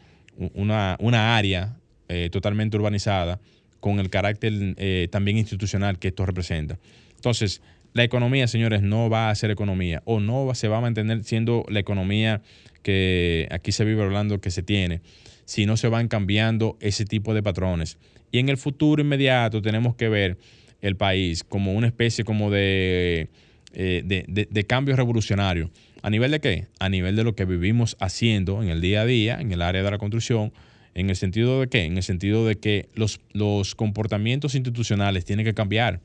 [0.55, 1.77] una, área
[2.09, 3.41] eh, totalmente urbanizada
[3.81, 6.79] con el carácter eh, también institucional que esto representa.
[7.17, 7.63] Entonces,
[7.95, 11.65] la economía, señores, no va a ser economía o no se va a mantener siendo
[11.69, 12.43] la economía
[12.83, 15.01] que aquí se vive hablando que se tiene,
[15.45, 17.99] si no se van cambiando ese tipo de patrones.
[18.31, 20.39] Y en el futuro inmediato tenemos que ver
[20.81, 23.29] el país como una especie como de,
[23.73, 25.71] eh, de, cambio revolucionario.
[26.09, 26.69] ¿A nivel de qué?
[26.79, 29.83] A nivel de lo que vivimos haciendo en el día a día, en el área
[29.83, 30.55] de la construcción,
[30.95, 31.85] en el sentido de qué?
[31.85, 36.01] En el sentido de que los, los comportamientos institucionales tienen que cambiar.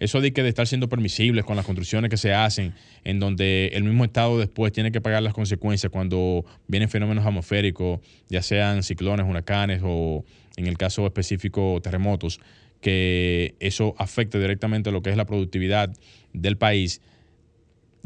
[0.00, 2.72] Eso de que de estar siendo permisibles con las construcciones que se hacen,
[3.04, 8.00] en donde el mismo Estado después tiene que pagar las consecuencias cuando vienen fenómenos atmosféricos,
[8.30, 10.24] ya sean ciclones, huracanes o
[10.56, 12.40] en el caso específico terremotos,
[12.80, 15.94] que eso afecte directamente lo que es la productividad
[16.32, 17.02] del país,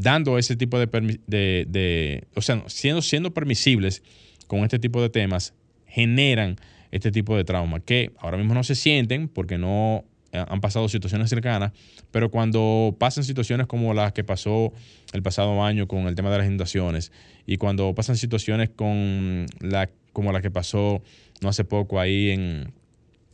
[0.02, 0.86] dando ese tipo de,
[1.26, 4.02] de, o sea, siendo, siendo permisibles
[4.46, 5.54] con este tipo de temas,
[5.86, 6.56] generan
[6.90, 11.28] este tipo de trauma, que ahora mismo no se sienten porque no han pasado situaciones
[11.28, 11.72] cercanas,
[12.10, 14.72] pero cuando pasan situaciones como las que pasó
[15.12, 17.12] el pasado año con el tema de las inundaciones
[17.46, 21.02] y cuando pasan situaciones con la, como la que pasó
[21.42, 22.72] no hace poco ahí en,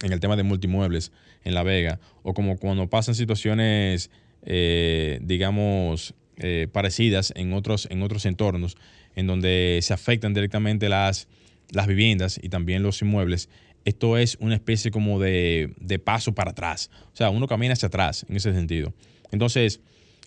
[0.03, 1.13] en el tema de multimuebles
[1.45, 4.11] en La Vega, o como cuando pasan situaciones,
[4.43, 8.77] eh, digamos, eh, parecidas en otros, en otros entornos,
[9.17, 11.29] en donde se afectan directamente las,
[11.71, 13.49] las viviendas y también los inmuebles,
[13.85, 16.91] esto es una especie como de, de, paso para atrás.
[17.13, 18.93] O sea, uno camina hacia atrás en ese sentido.
[19.33, 19.81] Entonces,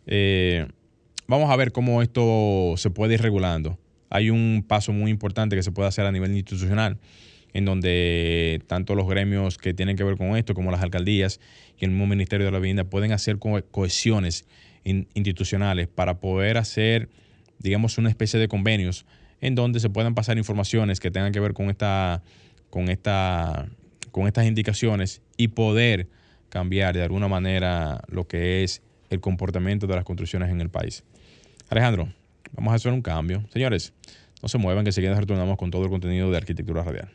[0.07, 0.67] eh,
[1.27, 3.77] vamos a ver cómo esto se puede ir regulando.
[4.09, 6.99] Hay un paso muy importante que se puede hacer a nivel institucional
[7.53, 11.39] en donde tanto los gremios que tienen que ver con esto como las alcaldías
[11.77, 14.45] y el mismo Ministerio de la Vivienda pueden hacer cohesiones
[14.83, 17.09] institucionales para poder hacer,
[17.59, 19.05] digamos, una especie de convenios
[19.41, 22.21] en donde se puedan pasar informaciones que tengan que ver con esta,
[22.69, 23.67] con esta,
[24.11, 26.07] con estas indicaciones y poder
[26.49, 31.03] cambiar de alguna manera lo que es el comportamiento de las construcciones en el país.
[31.69, 32.09] Alejandro,
[32.53, 33.43] vamos a hacer un cambio.
[33.51, 33.93] Señores,
[34.41, 37.09] no se muevan, que enseguida retornamos con todo el contenido de Arquitectura Radial.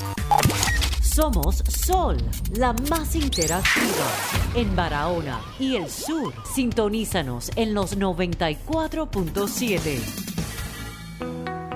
[1.02, 2.18] Somos Sol,
[2.56, 4.08] la más interactiva
[4.56, 6.34] en Barahona y el sur.
[6.54, 10.32] Sintonízanos en los 94.7.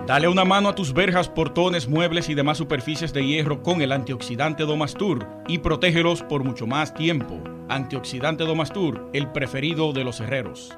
[0.07, 3.91] Dale una mano a tus verjas, portones, muebles y demás superficies de hierro con el
[3.91, 7.41] antioxidante Domastur y protégelos por mucho más tiempo.
[7.69, 10.77] Antioxidante Domastur, el preferido de los herreros.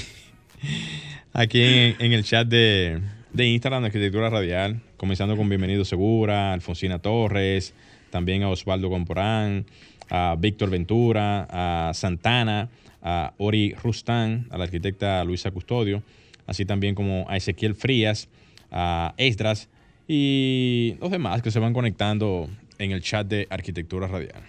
[1.33, 1.61] aquí
[1.99, 3.01] en, el chat de,
[3.33, 7.73] de, Instagram de Arquitectura Radial, comenzando con Bienvenido Segura, Alfonsina Torres,
[8.09, 9.65] también a Osvaldo Comporán,
[10.09, 12.69] a Víctor Ventura, a Santana,
[13.01, 16.03] a Ori Rustán, a la arquitecta Luisa Custodio,
[16.47, 18.27] así también como a Ezequiel Frías,
[18.71, 19.69] a Esdras
[20.07, 24.41] y los demás que se van conectando en el chat de Arquitectura Radial.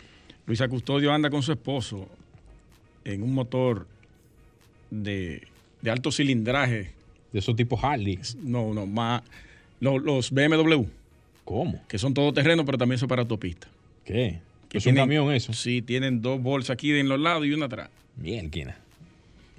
[0.47, 2.09] Luisa Custodio anda con su esposo
[3.05, 3.87] en un motor
[4.91, 5.47] de,
[5.87, 6.93] alto cilindraje.
[7.33, 8.19] De esos tipos Harley.
[8.43, 9.23] No, no, más
[9.81, 10.85] los, BMW.
[11.45, 11.83] ¿Cómo?
[11.89, 13.69] Que son todoterrenos, pero también son para autopista.
[14.05, 14.41] ¿Qué?
[14.73, 15.53] ¿Es un camión eso?
[15.53, 17.91] Sí, tienen dos bolsas aquí en los lados y una atrás.
[18.17, 18.77] Mielquina.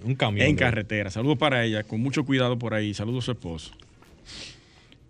[0.03, 0.47] Un camión.
[0.47, 1.11] En carretera.
[1.11, 2.93] Saludos para ella, con mucho cuidado por ahí.
[2.93, 3.71] Saludos a su esposo.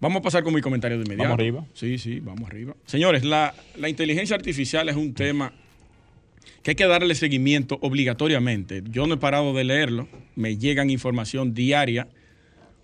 [0.02, 1.30] Vamos a pasar con mi comentario de inmediato.
[1.30, 1.66] Vamos arriba.
[1.74, 2.76] Sí, sí, vamos arriba.
[2.86, 3.54] Señores, la,
[3.88, 5.54] inteligencia artificial es un tema
[6.64, 8.82] que hay que darle seguimiento obligatoriamente.
[8.90, 12.08] Yo no he parado de leerlo, me llegan información diaria,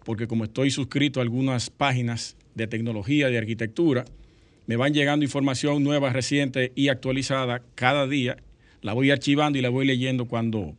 [0.03, 4.05] porque como estoy suscrito a algunas páginas de tecnología, de arquitectura,
[4.67, 8.37] me van llegando información nueva, reciente y actualizada cada día.
[8.81, 10.75] La voy archivando y la voy leyendo cuando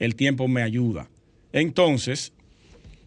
[0.00, 1.08] el tiempo me ayuda.
[1.52, 2.32] Entonces,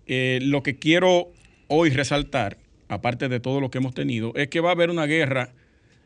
[0.07, 1.31] eh, lo que quiero
[1.67, 5.05] hoy resaltar, aparte de todo lo que hemos tenido, es que va a haber una
[5.05, 5.53] guerra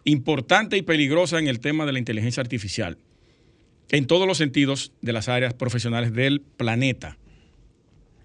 [0.05, 2.97] importante y peligrosa en el tema de la inteligencia artificial,
[3.91, 7.17] en todos los sentidos de las áreas profesionales del planeta.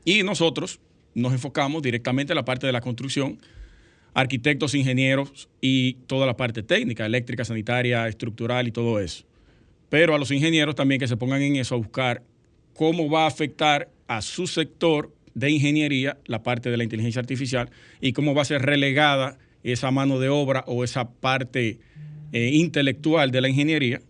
[0.05, 0.81] Y nosotros
[1.15, 3.39] nos enfocamos directamente en la parte de la construcción,
[4.15, 9.25] arquitectos, ingenieros y toda la parte técnica, eléctrica, sanitaria, estructural y todo eso.
[9.89, 12.23] Pero a los ingenieros también que se pongan en eso a buscar
[12.75, 17.71] cómo va a afectar a su sector de ingeniería, la parte de la inteligencia artificial,
[18.01, 21.79] y cómo va a ser relegada esa mano de obra o esa parte
[22.33, 24.01] eh, intelectual de la ingeniería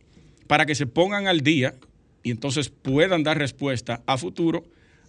[0.46, 1.74] para que se pongan al día
[2.22, 4.64] y entonces puedan dar respuesta a futuro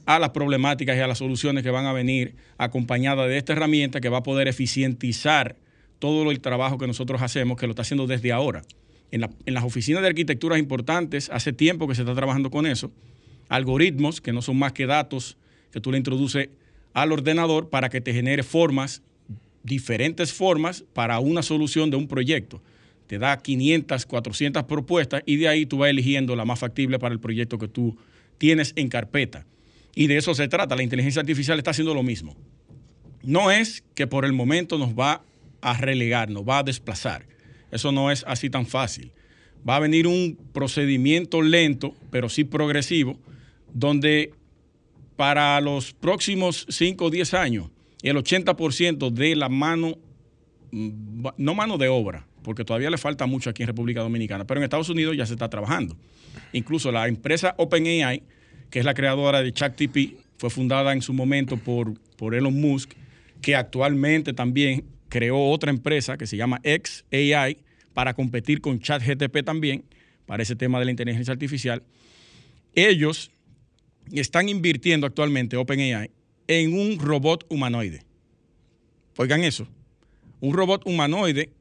[0.06, 4.02] a las problemáticas y a las soluciones que van a venir acompañadas de esta herramienta
[4.02, 5.56] que va a poder eficientizar
[6.00, 8.64] todo el trabajo que nosotros hacemos, que lo está haciendo desde ahora.
[9.12, 12.92] En, en las oficinas de arquitecturas importantes, hace tiempo que se está trabajando con eso,
[13.54, 15.38] algoritmos que no son más que datos
[15.72, 16.50] que tú le introduces
[16.94, 19.04] al ordenador para que te genere formas,
[19.62, 22.64] diferentes formas para una solución de un proyecto.
[23.06, 27.14] Te da 500, 400 propuestas y de ahí tú vas eligiendo la más factible para
[27.14, 27.96] el proyecto que tú
[28.40, 29.46] tienes en carpeta.
[29.94, 30.76] Y de eso se trata.
[30.76, 32.36] La inteligencia artificial está haciendo lo mismo.
[33.22, 35.22] No es que por el momento nos va
[35.62, 37.28] a relegar, nos va a desplazar.
[37.72, 39.12] Eso no es así tan fácil.
[39.68, 43.20] Va a venir un procedimiento lento, pero sí progresivo,
[43.74, 44.34] donde
[45.16, 47.70] para los próximos 5 o 10 años,
[48.02, 49.98] el 80% de la mano,
[50.72, 54.60] mm, no mano de obra, porque todavía le falta mucho aquí en República Dominicana, pero
[54.60, 55.96] en Estados Unidos ya se está trabajando.
[56.52, 58.24] Incluso la empresa OpenAI,
[58.70, 62.94] que es la creadora de ChatGPT, fue fundada en su momento por, por Elon Musk,
[63.42, 67.58] que actualmente también creó otra empresa que se llama XAI
[67.94, 69.86] para competir con ChatGTP también,
[70.26, 71.84] para ese tema de la inteligencia artificial.
[72.74, 73.32] Ellos
[74.12, 76.12] están invirtiendo actualmente OpenAI
[76.48, 78.04] en un robot humanoide.
[79.18, 79.68] Oigan eso,
[80.40, 81.52] un robot humanoide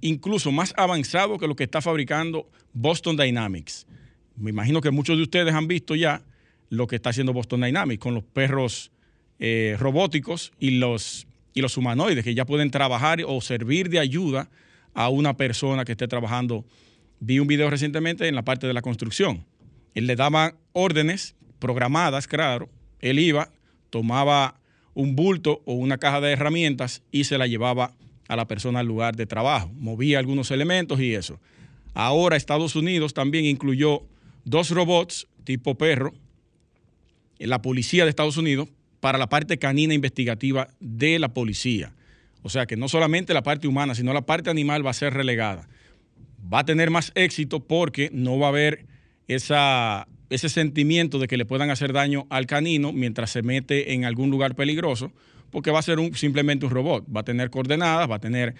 [0.00, 3.86] incluso más avanzado que lo que está fabricando Boston Dynamics.
[4.36, 6.22] Me imagino que muchos de ustedes han visto ya
[6.70, 8.92] lo que está haciendo Boston Dynamics con los perros
[9.40, 14.50] eh, robóticos y los, y los humanoides que ya pueden trabajar o servir de ayuda
[14.94, 16.64] a una persona que esté trabajando.
[17.20, 19.44] Vi un video recientemente en la parte de la construcción.
[19.94, 22.68] Él le daba órdenes programadas, claro,
[23.00, 23.50] él iba,
[23.90, 24.60] tomaba
[24.94, 27.94] un bulto o una caja de herramientas y se la llevaba
[28.28, 31.40] a la persona al lugar de trabajo, movía algunos elementos y eso.
[31.94, 34.02] Ahora Estados Unidos también incluyó
[34.44, 36.12] dos robots tipo perro
[37.38, 38.68] en la policía de Estados Unidos
[39.00, 41.94] para la parte canina investigativa de la policía.
[42.42, 45.14] O sea que no solamente la parte humana, sino la parte animal va a ser
[45.14, 45.68] relegada.
[46.52, 48.86] Va a tener más éxito porque no va a haber
[49.26, 54.04] esa ese sentimiento de que le puedan hacer daño al canino mientras se mete en
[54.04, 55.12] algún lugar peligroso,
[55.50, 57.04] porque va a ser un, simplemente un robot.
[57.14, 58.54] Va a tener coordenadas, va a tener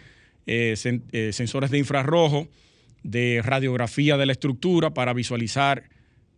[0.47, 0.75] eh,
[1.13, 2.49] eh, sensores de infrarrojo,
[3.03, 5.85] de radiografía de la estructura para visualizar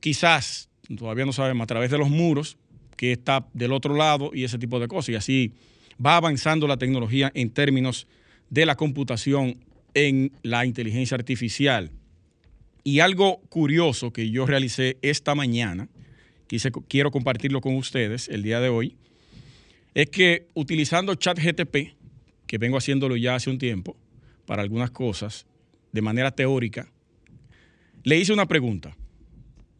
[0.01, 2.59] quizás, todavía no sabemos, a través de los muros,
[2.97, 5.11] que está del otro lado y ese tipo de cosas.
[5.11, 5.55] Y así
[6.05, 8.07] va avanzando la tecnología en términos
[8.51, 9.59] de la computación
[9.95, 11.91] en la inteligencia artificial.
[12.83, 15.89] Y algo curioso que yo realicé esta mañana,
[16.47, 18.97] quise, quiero compartirlo con ustedes el día de hoy,
[19.95, 21.95] es que utilizando ChatGTP,
[22.47, 23.97] que vengo haciéndolo ya hace un tiempo
[24.47, 25.47] para algunas cosas,
[25.93, 26.91] de manera teórica,
[28.03, 28.97] le hice una pregunta.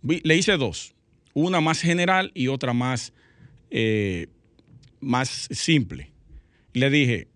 [0.03, 0.95] Le hice dos,
[1.35, 3.13] una más general y otra más,
[3.71, 4.29] eh,
[5.01, 6.11] más simple.
[6.73, 7.29] Le dije,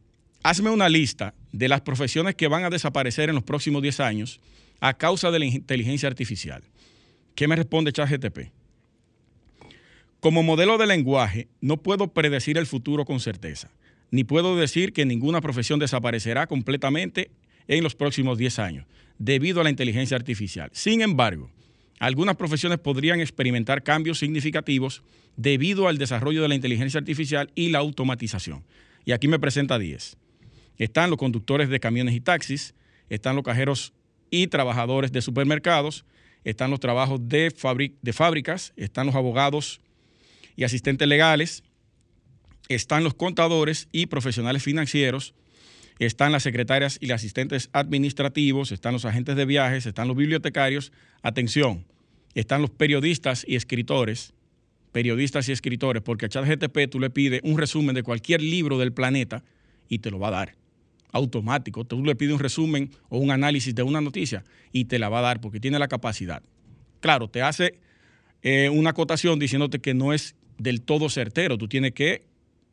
[0.43, 4.41] hazme una lista de las profesiones que van a desaparecer en los próximos 10 años
[4.85, 6.63] a causa de la inteligencia artificial.
[7.35, 8.51] ¿Qué me responde ChatGTP?
[10.21, 13.71] Como modelo de lenguaje, no puedo predecir el futuro con certeza,
[14.11, 17.31] ni puedo decir que ninguna profesión desaparecerá completamente
[17.67, 18.87] en los próximos 10 años,
[19.19, 20.69] debido a la inteligencia artificial.
[20.75, 21.51] Sin embargo,
[21.99, 25.03] algunas profesiones podrían experimentar cambios significativos
[25.39, 28.65] debido al desarrollo de la inteligencia artificial y la automatización.
[29.07, 30.19] Y aquí me presenta 10.
[30.77, 32.75] Están los conductores de camiones y taxis,
[33.09, 33.95] están los cajeros
[34.35, 36.05] y trabajadores de supermercados,
[36.43, 37.55] están los trabajos de,
[38.03, 39.81] de fábricas, están los abogados
[40.57, 41.63] y asistentes legales,
[42.69, 45.35] están los contadores y profesionales financieros,
[46.01, 50.91] están las secretarias y los asistentes administrativos, están los agentes de viajes, están los bibliotecarios.
[51.23, 51.87] Atención,
[52.35, 54.35] están los periodistas y escritores,
[54.91, 58.93] periodistas y escritores, porque a ChatGTP tú le pides un resumen de cualquier libro del
[58.93, 59.45] planeta
[59.89, 60.64] y te lo va a dar
[61.15, 61.85] automático.
[61.85, 65.21] Tú le pides un resumen o un análisis de una noticia y te la va
[65.21, 66.43] a dar porque tiene la capacidad.
[67.01, 67.79] Claro, te hace
[68.43, 71.57] eh, una acotación diciéndote que no es del todo certero.
[71.57, 72.25] Tú tienes que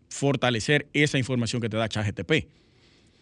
[0.09, 2.47] fortalecer esa información que te da ChatGTP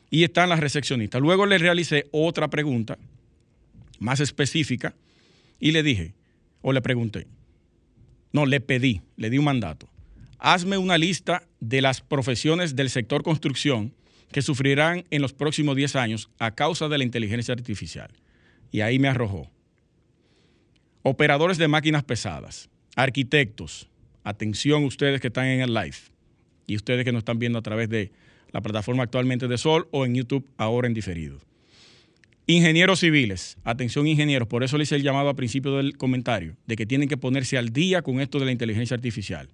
[0.10, 1.22] y están las recepcionistas.
[1.22, 2.98] Luego le realicé otra pregunta
[4.00, 4.96] más específica
[5.60, 6.14] y le dije,
[6.62, 7.28] o le pregunté,
[8.32, 9.90] no, le pedí, le di un mandato.
[10.38, 13.94] Hazme una lista de las profesiones del sector construcción
[14.32, 18.10] que sufrirán en los próximos 10 años a causa de la inteligencia artificial.
[18.72, 19.50] Y ahí me arrojó.
[21.02, 23.90] Operadores de máquinas pesadas, arquitectos,
[24.24, 25.98] atención ustedes que están en el live
[26.68, 28.12] y ustedes que nos están viendo a través de
[28.52, 31.40] la plataforma actualmente de Sol o en YouTube ahora en diferido.
[32.46, 36.76] Ingenieros civiles, atención ingenieros, por eso le hice el llamado al principio del comentario, de
[36.76, 39.50] que tienen que ponerse al día con esto de la inteligencia artificial.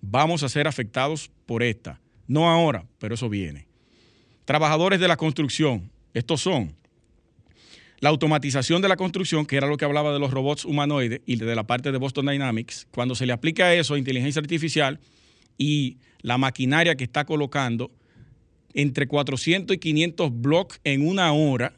[0.00, 3.68] Vamos a ser afectados por esta, no ahora, pero eso viene.
[4.44, 6.74] Trabajadores de la construcción, estos son
[8.00, 11.36] la automatización de la construcción, que era lo que hablaba de los robots humanoides y
[11.36, 15.00] de la parte de Boston Dynamics, cuando se le aplica eso a inteligencia artificial
[15.56, 17.90] y la maquinaria que está colocando,
[18.74, 21.72] entre 400 y 500 blocks en una hora,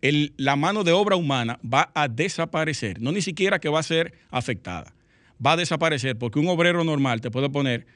[0.00, 3.00] la mano de obra humana va a desaparecer.
[3.00, 4.92] No ni siquiera que va a ser afectada.
[5.44, 7.86] Va a desaparecer porque un obrero normal te puede poner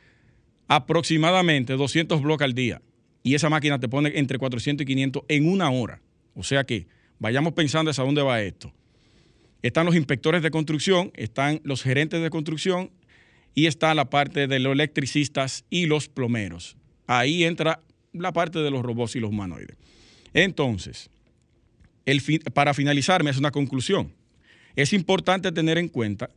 [0.69, 2.81] aproximadamente 200 blocks al día
[3.25, 6.01] y esa máquina te pone entre 400 y 500 en una hora.
[6.35, 6.87] O sea que
[7.19, 8.73] vayamos pensando hacia dónde va esto.
[9.63, 12.91] Están los inspectores de construcción, están los gerentes de construcción
[13.55, 16.77] y está la parte de los electricistas y los plomeros.
[17.07, 17.81] Ahí entra
[18.13, 19.77] la parte de los robots y los humanoides.
[20.35, 21.09] Entonces,
[22.53, 24.13] para finalizar, me hace una conclusión.
[24.77, 26.29] Es importante tener en cuenta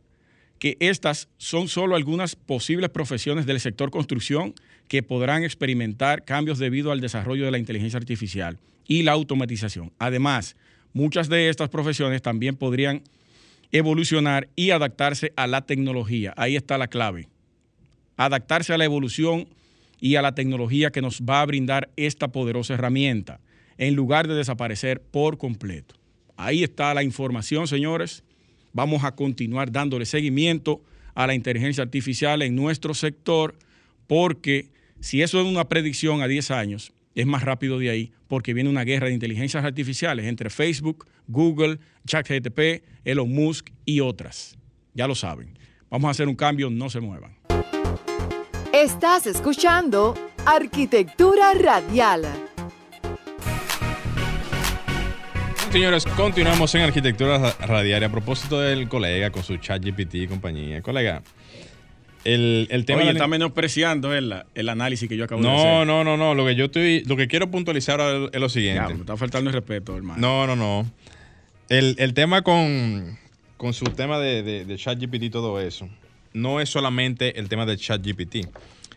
[0.58, 4.54] que estas son solo algunas posibles profesiones del sector construcción
[4.88, 9.92] que podrán experimentar cambios debido al desarrollo de la inteligencia artificial y la automatización.
[9.98, 10.56] Además,
[10.92, 13.02] muchas de estas profesiones también podrían
[13.70, 16.32] evolucionar y adaptarse a la tecnología.
[16.36, 17.28] Ahí está la clave.
[18.16, 19.46] Adaptarse a la evolución
[20.00, 23.40] y a la tecnología que nos va a brindar esta poderosa herramienta,
[23.76, 25.94] en lugar de desaparecer por completo.
[26.36, 28.24] Ahí está la información, señores.
[28.72, 30.82] Vamos a continuar dándole seguimiento
[31.14, 33.56] a la inteligencia artificial en nuestro sector,
[34.06, 38.54] porque si eso es una predicción a 10 años, es más rápido de ahí, porque
[38.54, 44.56] viene una guerra de inteligencias artificiales entre Facebook, Google, ChatGPT, Elon Musk y otras.
[44.94, 45.58] Ya lo saben.
[45.90, 47.36] Vamos a hacer un cambio, no se muevan.
[48.72, 50.14] Estás escuchando
[50.44, 52.26] Arquitectura Radial.
[55.72, 58.04] Señores, continuamos en Arquitectura Radial.
[58.04, 60.80] A propósito del colega con su chat GPT y compañía.
[60.82, 61.22] Colega,
[62.24, 63.02] el, tema...
[63.02, 65.64] Oye, está menospreciando el, el análisis que yo acabo de hacer.
[65.64, 66.34] No, no, no, no.
[66.34, 67.04] Lo que yo estoy...
[67.04, 68.00] Lo que quiero puntualizar
[68.32, 68.94] es lo siguiente.
[68.94, 70.20] me está faltando el respeto, hermano.
[70.20, 70.90] No, no, no.
[71.68, 73.18] El, tema con,
[73.56, 75.88] con su tema de, de, de chat GPT y todo eso
[76.32, 78.48] no es solamente el tema del chat GPT.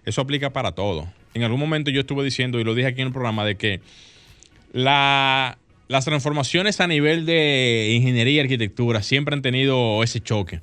[0.05, 1.07] Eso aplica para todo.
[1.34, 3.82] En algún momento yo estuve diciendo, y lo dije aquí en el programa, de que
[4.74, 5.57] La,
[5.88, 10.61] las transformaciones a nivel de ingeniería y arquitectura siempre han tenido ese choque.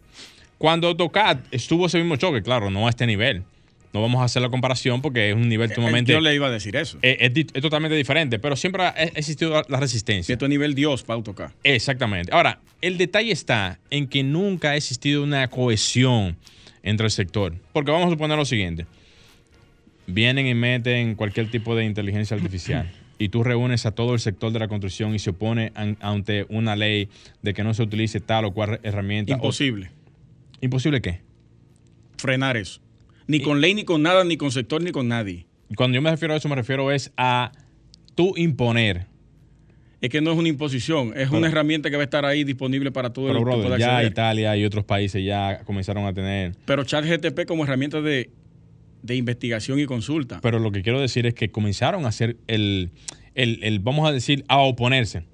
[0.59, 3.45] Cuando AutoCAD estuvo ese mismo choque, claro, no a este nivel.
[3.93, 6.13] No vamos a hacer la comparación porque es un nivel sumamente.
[6.13, 6.99] Yo le iba a decir eso.
[7.01, 10.33] Es, es totalmente diferente, pero siempre ha existido la resistencia.
[10.35, 11.53] Esto es nivel Dios para AutoCAD.
[11.65, 12.31] Exactamente.
[12.35, 16.37] Ahora, el detalle está en que nunca ha existido una cohesión
[16.83, 17.55] entre el sector.
[17.73, 18.85] Porque vamos a suponer lo siguiente.
[20.07, 24.53] Vienen y meten cualquier tipo de inteligencia artificial y tú reúnes a todo el sector
[24.53, 27.09] de la construcción y se opone an- ante una ley
[27.43, 29.35] de que no se utilice tal o cual herramienta.
[29.37, 29.49] o-
[30.61, 31.21] Imposible ¿Imposible qué?
[32.19, 32.81] frenar eso.
[33.27, 35.47] Ni con ley, ni con nada, ni con sector, ni con nadie.
[35.77, 37.53] Cuando yo me refiero a eso, me refiero es a
[38.15, 39.07] tú imponer.
[40.01, 42.45] Es que no es una imposición, es Pero- una herramienta que va a estar ahí
[42.45, 44.13] disponible para todo Pero, el pueda ya acceder.
[44.13, 48.31] Italia y otros países ya comenzaron a tener Pero ChatGTP como herramienta de,
[49.03, 50.41] de investigación y consulta.
[50.41, 52.91] Pero lo que quiero decir es que comenzaron a hacer el,
[53.35, 55.25] el, el, vamos a decir, a oponerse.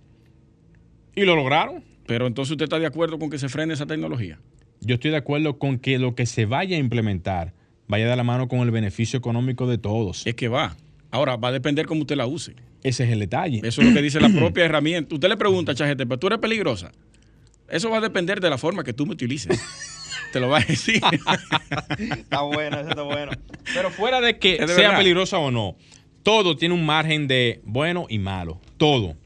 [1.14, 1.84] Y lo lograron.
[2.06, 4.38] Pero entonces usted está de acuerdo con que se frene esa tecnología.
[4.84, 7.54] Yo estoy de acuerdo con que lo que se vaya a implementar
[7.88, 10.26] vaya de la mano con el beneficio económico de todos.
[10.26, 10.76] Es que va.
[11.10, 12.54] Ahora, va a depender cómo usted la use.
[12.82, 13.60] Ese es el detalle.
[13.62, 15.14] Eso es lo que dice la propia herramienta.
[15.14, 16.92] Usted le pregunta a ChatGTP, ¿tú eres peligrosa?
[17.68, 19.60] Eso va a depender de la forma que tú me utilices.
[20.32, 21.00] Te lo va a decir.
[21.98, 23.32] está bueno, eso está bueno.
[23.72, 24.98] Pero fuera de que de sea verdad.
[24.98, 25.76] peligrosa o no,
[26.22, 28.60] todo tiene un margen de bueno y malo.
[28.76, 29.16] Todo.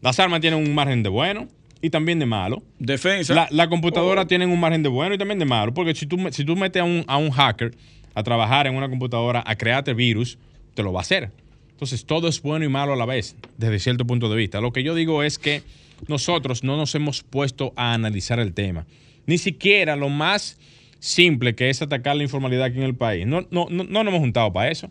[0.00, 1.48] Las armas tienen un margen de bueno
[1.86, 2.62] y también de malo.
[2.78, 3.32] Defensa.
[3.32, 4.26] La, la computadora Oh.
[4.26, 6.82] tiene un margen de bueno y también de malo, porque si tú, si tú metes
[6.82, 7.72] a un, a un hacker
[8.14, 10.36] a trabajar en una computadora, a crearte virus,
[10.74, 11.30] te lo va a hacer.
[11.70, 14.60] Entonces, todo es bueno y malo a la vez, desde cierto punto de vista.
[14.60, 15.62] Lo que yo digo es que
[16.08, 18.86] nosotros no nos hemos puesto a analizar el tema.
[19.26, 20.58] Ni siquiera lo más
[20.98, 23.26] simple que es atacar la informalidad aquí en el país.
[23.26, 24.86] No, no, no, no nos hemos juntado para eso.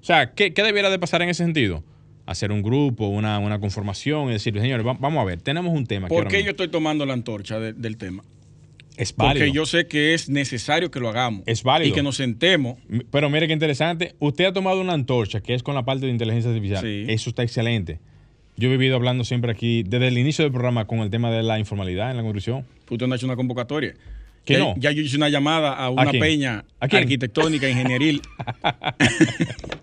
[0.00, 1.84] O sea, ¿qué, qué debiera de pasar en ese sentido?
[2.26, 5.86] Hacer un grupo, una, una conformación y decir, señores, va- vamos a ver, tenemos un
[5.86, 6.08] tema.
[6.08, 6.46] ¿Por qué mismo".
[6.46, 8.22] yo estoy tomando la antorcha de- del tema?
[8.96, 9.44] Es válido.
[9.46, 11.42] Porque yo sé que es necesario que lo hagamos.
[11.46, 11.90] Es válido.
[11.90, 12.76] Y que nos sentemos.
[13.10, 14.14] Pero mire qué interesante.
[14.18, 16.82] Usted ha tomado una antorcha que es con la parte de inteligencia artificial.
[16.82, 17.06] Sí.
[17.08, 18.00] Eso está excelente.
[18.56, 21.42] Yo he vivido hablando siempre aquí, desde el inicio del programa, con el tema de
[21.42, 22.66] la informalidad en la construcción.
[22.90, 23.94] Usted no ha hecho una convocatoria.
[24.44, 24.74] ¿Que ya, no?
[24.76, 28.20] ya yo hice una llamada a una peña arquitectónica, ingenieril.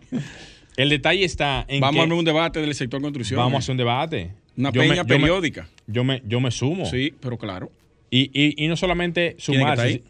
[0.79, 3.37] El detalle está en Vamos que a armar un debate del sector construcción.
[3.37, 4.31] vamos a hacer un debate.
[4.57, 5.69] Una Yo me- peña yo me- periódica.
[5.87, 6.85] Yo me, yo me sumo.
[6.85, 7.71] Sí, pero claro.
[8.09, 10.03] Y, y- y no solamente sumarse.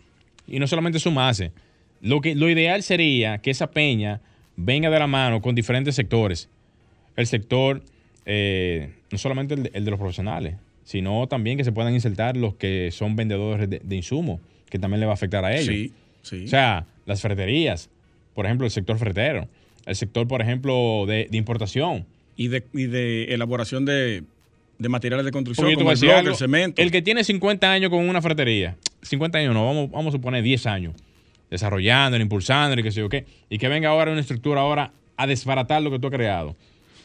[0.47, 1.51] Y no solamente sumarse.
[2.01, 4.21] Lo, que, lo ideal sería que esa peña
[4.55, 6.49] venga de la mano con diferentes sectores.
[7.15, 7.83] El sector,
[8.25, 12.37] eh, no solamente el de, el de los profesionales, sino también que se puedan insertar
[12.37, 14.39] los que son vendedores de, de insumos,
[14.69, 15.65] que también le va a afectar a ellos.
[15.65, 16.45] Sí, sí.
[16.45, 17.89] O sea, las ferreterías,
[18.33, 19.47] por ejemplo, el sector ferretero,
[19.85, 22.05] el sector, por ejemplo, de, de importación.
[22.35, 24.23] y, de, y de elaboración de,
[24.77, 26.81] de materiales de construcción, como el decir bloque, algo, el cemento.
[26.81, 30.43] El que tiene 50 años con una ferretería, 50 años no, vamos, vamos a suponer
[30.43, 30.93] 10 años,
[31.49, 35.27] desarrollando, impulsando y qué sé yo qué, y que venga ahora una estructura ahora a
[35.27, 36.55] desbaratar lo que tú has creado.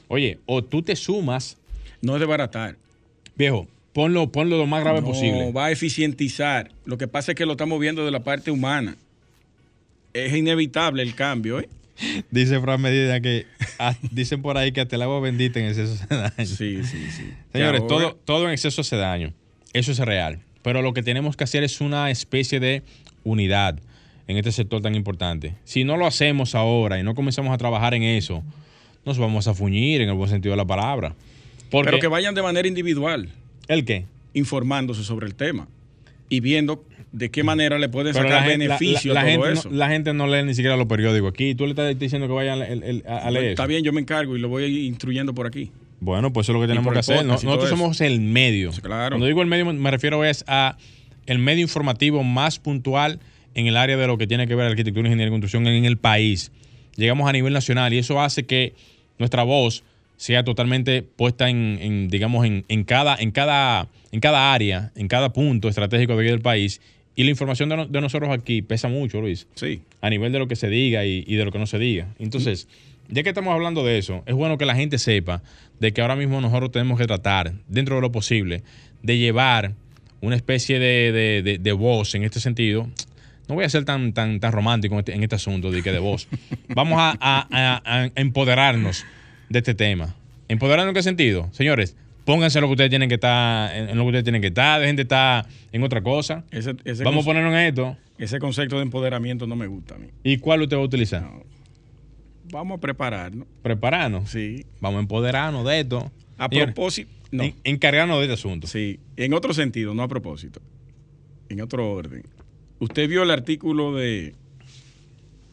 [0.09, 1.57] Oye, o tú te sumas,
[2.03, 2.77] No es de baratar.
[3.37, 5.51] viejo, ponlo, ponlo lo más grave no, posible.
[5.53, 6.71] va a eficientizar.
[6.85, 8.97] Lo que pasa es que lo estamos viendo de la parte humana.
[10.13, 11.69] Es inevitable el cambio, ¿eh?
[12.31, 13.47] Dice Fran Medina que
[13.79, 16.47] ah, dicen por ahí que hasta el agua bendita en exceso hace daño.
[16.47, 17.31] Sí, sí, sí.
[17.53, 19.33] Señores, ahora- todo, todo en exceso hace daño.
[19.73, 20.41] Eso es real.
[20.63, 22.83] Pero lo que tenemos que hacer es una especie de
[23.23, 23.79] unidad
[24.27, 25.55] en este sector tan importante.
[25.65, 28.43] Si no lo hacemos ahora y no comenzamos a trabajar en eso,
[29.05, 31.15] nos vamos a fuñir en el buen sentido de la palabra.
[31.71, 33.29] Porque, Pero que vayan de manera individual,
[33.69, 34.07] ¿El qué?
[34.33, 35.69] informándose sobre el tema
[36.29, 36.85] y viendo
[37.15, 39.45] de qué manera le pueden Pero sacar la, gen- la- beneficio la- la a todo
[39.45, 39.71] gente eso.
[39.71, 41.55] no, la gente no lee ni siquiera los periódicos aquí.
[41.55, 42.65] Tú le estás diciendo que vayan a,
[43.15, 45.71] a- a leer Está bien, yo me encargo y lo voy instruyendo por aquí.
[46.01, 47.25] Bueno, pues eso es lo que tenemos que hacer.
[47.25, 48.73] No- nosotros somos el medio.
[48.83, 49.11] Claro.
[49.15, 50.77] Cuando digo el medio, me refiero es a
[51.27, 53.21] el medio informativo más puntual
[53.55, 55.97] en el área de lo que tiene que ver arquitectura, ingeniería y construcción en el
[55.97, 56.51] país.
[56.97, 58.75] Llegamos a nivel nacional y eso hace que
[59.19, 59.85] nuestra voz
[60.17, 65.09] sea totalmente puesta en, en, digamos, en, en cada, en, cada, en cada área, en
[65.09, 66.81] cada punto estratégico de aquí del país.
[67.17, 69.81] Y la información de, no- de nosotros aquí pesa mucho, Luis Sí.
[70.01, 72.09] a nivel de lo que se diga y, y de lo que no se diga.
[72.19, 72.67] Entonces,
[73.09, 75.43] ya que estamos hablando de eso, es bueno que la gente sepa
[75.81, 78.63] de que ahora mismo nosotros tenemos que tratar, dentro de lo posible,
[79.03, 79.73] de llevar
[80.21, 82.89] una especie de, de- de- de voz en este sentido.
[83.47, 85.93] No voy a ser tan, tan, tan romántico en este, en este asunto de que
[85.93, 86.27] de voz.
[86.75, 89.05] Vamos a, a- a- a empoderarnos
[89.51, 90.15] de este tema.
[90.49, 91.49] ¿Empoderarnos en qué sentido?
[91.53, 91.95] Señores,
[92.25, 94.97] pónganse lo que ustedes tienen que estar, en lo que ustedes tienen que estar, dejen
[94.97, 96.45] de estar en otra cosa.
[96.51, 97.97] Ese, ese, Vamos a ponernos en esto.
[98.19, 100.09] ese concepto de empoderamiento no me gusta a mí.
[100.23, 101.23] ¿Y cuál usted va a utilizar?
[101.23, 101.43] No.
[102.51, 103.47] vamos a prepararnos.
[103.63, 104.31] Prepararnos.
[104.31, 104.65] Sí.
[104.81, 106.11] Vamos a empoderarnos de esto.
[106.39, 107.45] A Señores, propósito, no.
[107.45, 108.67] en- encargarnos de este asunto.
[108.67, 110.61] Sí, en otro sentido, no a propósito.
[111.49, 112.23] En otro orden.
[112.81, 114.35] Usted vio el artículo de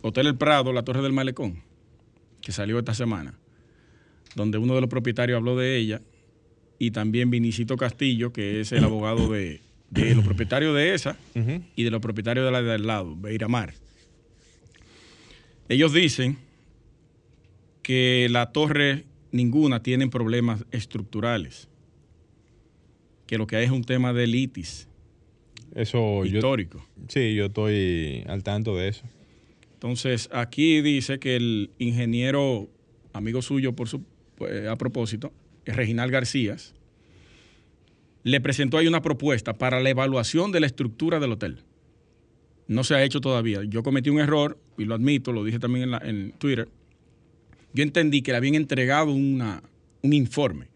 [0.01, 1.61] Hotel El Prado, la Torre del Malecón,
[2.41, 3.36] que salió esta semana,
[4.36, 6.01] donde uno de los propietarios habló de ella
[6.82, 9.62] y también Vinicito Castillo, que es el abogado de,
[9.92, 11.16] de los propietarios de esa
[11.76, 13.76] y de los propietarios de la de al lado, Beiramar.
[15.70, 16.40] Ellos dicen
[17.84, 21.68] que la torre ninguna tienen problemas estructurales,
[23.28, 24.88] que lo que hay es un tema de litis
[25.76, 26.84] Eso yo, histórico.
[27.10, 29.04] sí, yo estoy al tanto de eso.
[29.76, 32.72] Entonces, aquí dice que el ingeniero,
[33.14, 34.02] amigo suyo por su,
[34.36, 35.32] pues, a propósito,
[35.66, 36.57] Reginal García,
[38.24, 41.57] le presentó ahí una propuesta para la evaluación de la estructura del hotel.
[42.68, 43.62] No se ha hecho todavía.
[43.64, 46.70] Yo cometí un error, y lo admito, lo dije también en, la- en Twitter.
[47.74, 49.64] Yo entendí que le habían entregado una,
[50.01, 50.68] un informe.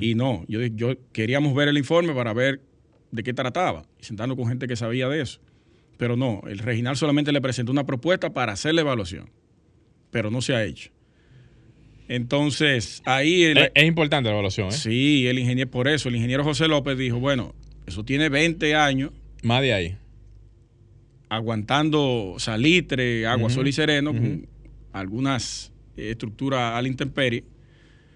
[0.00, 2.60] Y no, yo, yo queríamos ver el informe para ver
[3.10, 5.40] de qué trataba y sentarnos con gente que sabía de eso.
[5.96, 9.30] Pero no, el Reginal solamente le presentó una propuesta para hacer la evaluación,
[10.10, 10.90] pero no se ha hecho.
[12.14, 13.44] Entonces, ahí...
[13.44, 14.72] el- Es, es importante la evaluación, ¿eh?
[14.72, 17.54] sí, el ingeniero, por eso, el ingeniero José López dijo, bueno,
[17.86, 19.10] eso tiene 20 años
[19.42, 19.96] Más de ahí.
[21.28, 24.46] aguantando salitre, agua, sol y sereno, con
[24.92, 27.44] algunas eh, estructuras a la intemperie.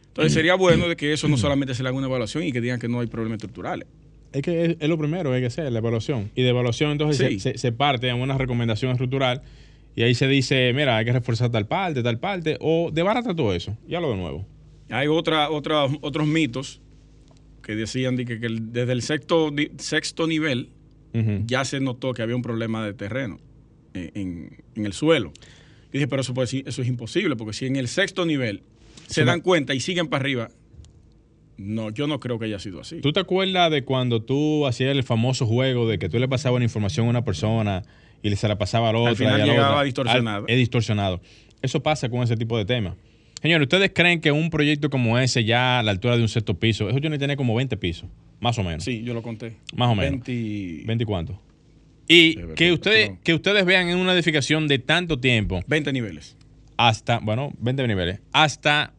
[0.09, 2.61] Entonces sería bueno de que eso no solamente se le haga una evaluación y que
[2.61, 3.87] digan que no hay problemas estructurales.
[4.33, 6.31] Es que es, es lo primero que hay que hacer, la evaluación.
[6.35, 7.39] Y de evaluación entonces Sí.
[7.41, 9.43] se, se- se parte a una recomendación estructural
[9.97, 13.53] y ahí se dice, mira, hay que reforzar tal parte, tal parte, o debarata todo
[13.55, 13.77] eso.
[13.89, 14.47] Ya lo de nuevo.
[14.91, 16.81] Hay otra, otra, otros mitos
[17.63, 20.71] que decían de que, que desde el sexto, sexto nivel
[21.47, 23.39] ya se notó que había un problema de terreno
[23.95, 25.33] en, en- en el suelo.
[25.89, 28.63] Y dije, pero eso, puede eso es imposible, porque si en el sexto nivel
[29.07, 30.51] se dan cuenta y siguen para arriba,
[31.57, 33.01] no, yo no creo que haya sido así.
[33.01, 36.57] ¿Tú te acuerdas de cuando tú hacías el famoso juego de que tú le pasabas
[36.57, 37.83] una información a una persona
[38.23, 39.11] y se la pasaba a la otra?
[39.11, 39.85] Al final y llegaba otra?
[39.85, 40.45] distorsionado.
[40.47, 41.21] Al- es distorsionado.
[41.63, 42.95] Eso pasa con ese tipo de temas.
[43.43, 46.59] Señores, ¿ustedes creen que un proyecto como ese, ya a la altura de un sexto
[46.59, 48.09] piso, eso tiene que tener como 20 pisos?
[48.41, 48.83] Más o menos.
[48.85, 49.57] Sí, yo lo conté.
[49.75, 50.25] Más o menos.
[50.27, 51.43] 20, 20 y cuánto.
[52.09, 53.19] Y Sí, que ustedes, no.
[53.23, 56.37] que ustedes vean en una edificación de tanto tiempo, 20 niveles.
[56.77, 58.93] hasta, bueno, 20 niveles, hasta,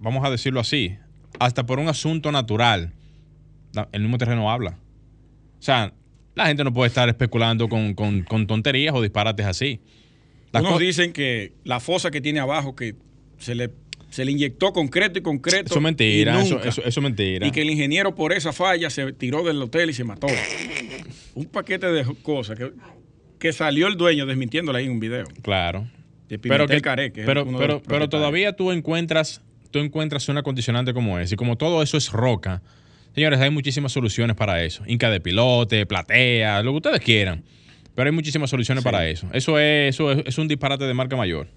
[0.00, 0.96] vamos a decirlo así,
[1.38, 2.92] hasta por un asunto natural,
[3.92, 4.78] el mismo terreno habla.
[5.58, 5.92] O sea,
[6.34, 9.80] la gente no puede estar especulando con, con- con tonterías o disparates así.
[10.52, 12.94] Las Unos dicen que la fosa que tiene abajo, que
[13.38, 13.70] se le,
[14.10, 15.66] se le inyectó concreto y concreto.
[15.66, 16.68] eso es mentira, y eso, nunca.
[16.68, 17.46] eso, eso es mentira.
[17.46, 20.28] Y que el ingeniero por esa falla se tiró del hotel y se mató.
[21.34, 22.70] Un paquete de cosas que,
[23.40, 25.24] que salió el dueño desmintiéndola ahí en un video.
[25.42, 25.88] Claro.
[26.28, 30.94] De Pero, que, Caré, que pero, pero, pero todavía tú encuentras, tú encuentras una condicionante
[30.94, 31.34] como esa.
[31.34, 32.62] Y como todo eso es roca,
[33.14, 34.82] señores, hay muchísimas soluciones para eso.
[34.86, 37.44] Inca de pilote, platea, lo que ustedes quieran.
[37.94, 38.84] Pero hay muchísimas soluciones Sí.
[38.84, 39.28] para eso.
[39.32, 41.48] Eso es, eso es, es un disparate de marca mayor,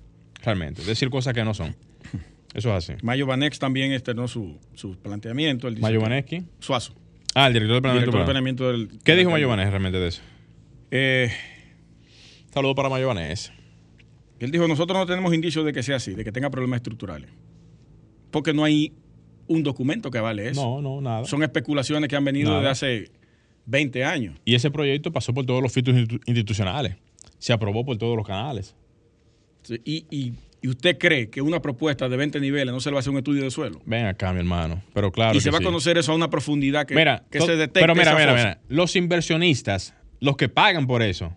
[0.43, 0.84] realmente.
[0.84, 1.76] Decir cosas que no son.
[2.53, 2.93] Eso es así.
[3.03, 5.68] Mayo Banex también externó su, su planteamiento.
[5.68, 6.43] Él Mayo que- Vaneski.
[6.60, 6.93] Suazo.
[7.36, 7.82] Ah, el director del
[8.24, 8.72] planeamiento.
[8.72, 9.03] Director del.
[9.03, 9.47] ¿Qué dijo Mayo.
[9.49, 10.22] Vaneski realmente de eso?
[10.91, 11.30] Eh,
[12.53, 13.53] Saludos para Mayo Vaneski.
[14.39, 17.30] Él dijo, nosotros no tenemos indicios de que sea así, de que tenga problemas estructurales.
[18.32, 18.93] Porque no hay
[19.48, 20.62] un documento que vale eso.
[20.62, 21.26] No, no, nada.
[21.26, 22.60] Son especulaciones que han venido Nada.
[22.60, 23.12] desde hace
[23.66, 24.36] 20 años.
[24.45, 26.95] Y ese proyecto pasó por todos los filtros institu- institucionales.
[27.39, 28.76] Se aprobó por todos los canales.
[29.64, 32.93] Sí, Y, y- y usted cree que una propuesta de 20 niveles no se le
[32.95, 33.80] va a hacer un estudio de suelo.
[33.86, 34.82] Ven acá, mi hermano.
[34.93, 35.38] Pero claro.
[35.38, 35.64] y se va sí.
[35.64, 37.82] a conocer eso a una profundidad que, mira, que se detecte.
[37.82, 38.43] Pero mira, mira, fosa.
[38.43, 38.60] mira.
[38.68, 41.32] Los inversionistas, los que pagan por eso,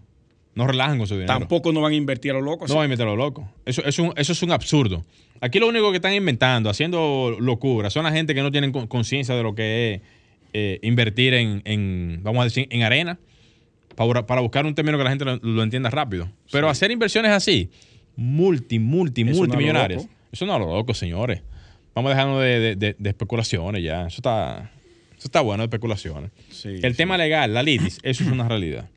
[0.54, 1.32] no relajan con su dinero.
[1.38, 2.66] Tampoco no van a invertir a lo loco.
[2.66, 3.48] No van a loco.
[3.64, 5.04] Eso, eso, es un- eso es un absurdo.
[5.40, 8.86] Aquí lo único que están inventando, haciendo locura, son la gente que no tienen con-
[8.86, 10.00] conciencia de lo que es
[10.52, 13.18] eh, invertir en, en, vamos a decir, en arena,
[13.94, 16.28] para, para buscar un término que la gente lo, lo entienda rápido.
[16.50, 17.70] Pero hacer inversiones así,
[18.16, 20.14] multi, multi, Eso no es lo multimillonarias, loco.
[20.32, 21.42] eso no es lo loco, señores.
[21.94, 24.06] Vamos dejando de, de- de- de especulaciones ya.
[24.08, 24.70] Eso está,
[25.16, 26.30] eso está bueno de especulaciones.
[26.50, 26.96] Sí, El sí.
[26.96, 28.88] tema legal, la litis, eso es una realidad.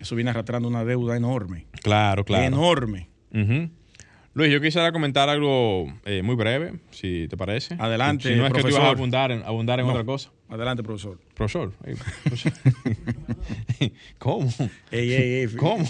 [0.00, 1.66] Eso viene arrastrando una deuda enorme.
[1.82, 2.44] Claro, claro.
[2.44, 3.08] Enorme.
[4.34, 7.74] Luis, yo quisiera comentar algo eh, muy breve, si te parece.
[7.78, 8.96] Adelante, Si no es que tú ibas a profesor.
[8.96, 9.92] abundar en, abundar en No.
[9.92, 10.30] otra cosa.
[10.48, 11.18] Adelante, profesor.
[11.34, 11.72] Profesor.
[12.22, 12.52] profesor.
[14.18, 14.48] ¿Cómo?
[14.92, 15.46] Ey, ey, ey.
[15.56, 15.84] ¿Cómo?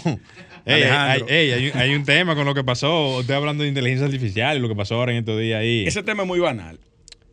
[0.65, 3.21] Ey, hay un tema con lo que pasó.
[3.21, 5.85] Estoy hablando de inteligencia artificial y lo que pasó ahora en estos días ahí.
[5.85, 6.79] Ese tema es muy banal.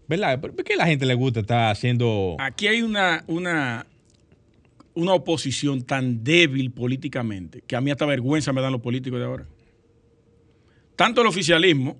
[0.09, 0.41] ¿Verdad?
[0.41, 2.37] ¿Por qué a la gente le gusta estar haciendo...
[2.39, 3.87] Aquí hay una, una,
[4.97, 9.25] una oposición tan débil políticamente que a mí hasta vergüenza me dan los políticos de
[9.27, 9.47] ahora.
[10.97, 11.97] tanto el oficialismo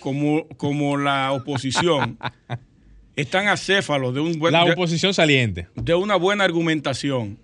[0.00, 2.18] como, como la oposición
[3.16, 5.68] están acéfalos de un buen, La de- oposición saliente.
[5.74, 7.38] de una buena argumentación.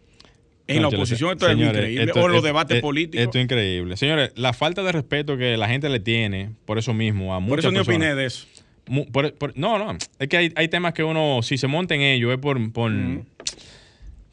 [0.66, 2.04] En la oposición esto es increíble.
[2.04, 3.24] esto- o en los esto- debates políticos.
[3.24, 3.96] Esto es increíble.
[3.96, 7.50] Señores, la falta de respeto que la gente le tiene, por eso mismo, a muchas
[7.50, 8.46] Por eso ni opiné de eso.
[8.86, 9.98] Mu- por- por- no, no.
[10.20, 12.92] Es que hay, hay temas que uno, si se monta en ello, es por, por,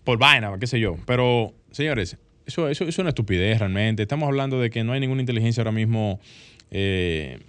[0.08, 0.96] por vaina, qué sé yo.
[1.06, 4.04] Pero, señores, eso, eso, eso es una estupidez realmente.
[4.04, 6.22] Estamos hablando de que no hay ninguna inteligencia ahora mismo,
[6.72, 7.40] eh,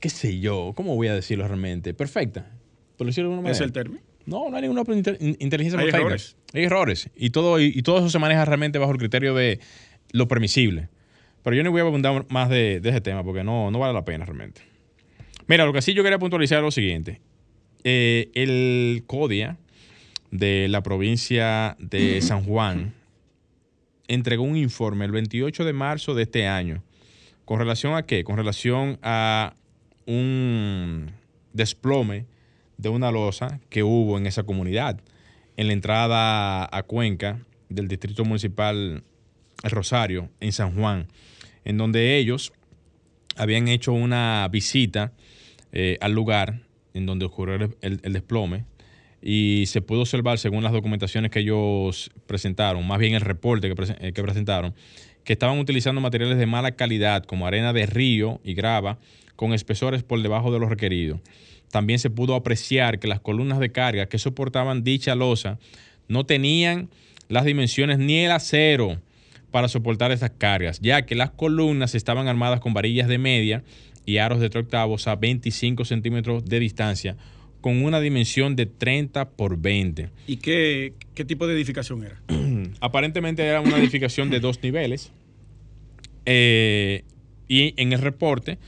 [0.00, 1.94] qué sé yo, ¿cómo voy a decirlo realmente?
[1.94, 2.50] Perfecta.
[2.96, 3.80] Por decirlo de alguna Ese es manera.
[3.80, 4.02] el término.
[4.26, 6.06] No, no hay ninguna inte- in- inteligencia Hay perfecta.
[6.06, 6.36] errores.
[6.54, 7.10] Hay errores.
[7.14, 9.60] Y todo, y, y todo eso se maneja realmente bajo el criterio de
[10.10, 10.88] lo permisible.
[11.44, 13.94] Pero yo no voy a abundar más de, de ese tema porque no, no vale
[13.94, 14.62] la pena realmente.
[15.46, 17.20] Mira, lo que sí yo quería puntualizar es lo siguiente.
[17.84, 19.56] Eh, el CODIA
[20.32, 22.94] de la provincia de San Juan
[24.08, 26.82] entregó un informe el 28 de marzo de este año.
[27.44, 28.24] ¿Con relación a qué?
[28.24, 29.54] Con relación a
[30.06, 31.12] un
[31.52, 32.26] desplome
[32.78, 35.00] de una losa que hubo en esa comunidad,
[35.56, 39.04] en la entrada a Cuenca del Distrito Municipal
[39.62, 41.06] El Rosario, en San Juan,
[41.64, 42.52] en donde ellos
[43.36, 45.12] habían hecho una visita
[45.72, 46.62] eh, al lugar
[46.94, 48.64] en donde ocurrió el, el- el desplome
[49.22, 54.12] y se pudo observar, según las documentaciones que ellos presentaron, más bien el reporte eh,
[54.12, 54.74] que presentaron,
[55.24, 58.98] que estaban utilizando materiales de mala calidad como arena de río y grava
[59.36, 61.20] con espesores por debajo de los requeridos.
[61.70, 65.58] También se pudo apreciar que las columnas de carga que soportaban dicha losa
[66.08, 66.90] no tenían
[67.28, 69.00] las dimensiones ni el acero
[69.50, 73.62] para soportar estas cargas, ya que las columnas estaban armadas con varillas de media
[74.04, 77.16] y aros de 3 octavos a 25 centímetros de distancia,
[77.62, 80.10] con una dimensión de 30 por 20.
[80.26, 82.20] ¿Y qué, qué tipo de edificación era?
[82.80, 85.12] Aparentemente era una edificación de dos niveles.
[86.26, 87.04] Eh,
[87.48, 88.58] y en el reporte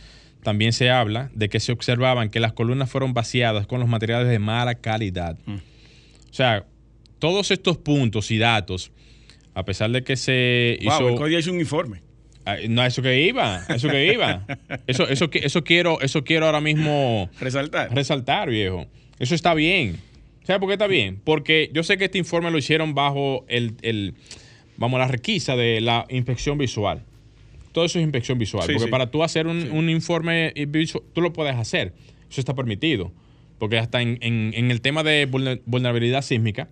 [0.43, 4.29] también se habla de que se observaban que las columnas fueron vaciadas con los materiales
[4.29, 5.39] de mala calidad.
[5.47, 6.65] O sea,
[7.19, 8.93] todos estos puntos y datos,
[9.55, 11.27] a pesar de que se Wow, hizo...
[11.27, 12.04] el hizo un informe.
[12.69, 14.45] No, eso que iba, eso que iba.
[14.87, 17.95] Eso, eso, que- eso quiero, eso quiero ahora mismo Resaltar.
[17.95, 18.87] resaltar, viejo.
[19.19, 19.97] Eso está bien.
[20.45, 21.21] ¿Sabes por qué está bien?
[21.25, 24.15] Porque yo sé que este informe lo hicieron bajo el, el-
[24.77, 27.03] vamos, la requisa de la inspección visual.
[27.73, 28.67] Todo eso es inspección visual.
[28.67, 28.91] Sí, porque sí.
[28.91, 31.93] para tú hacer un, un informe visual, tú lo puedes hacer.
[32.31, 33.11] Eso está permitido.
[33.59, 36.69] Porque hasta en, en- en el tema de vulner- vulnerabilidad sísmica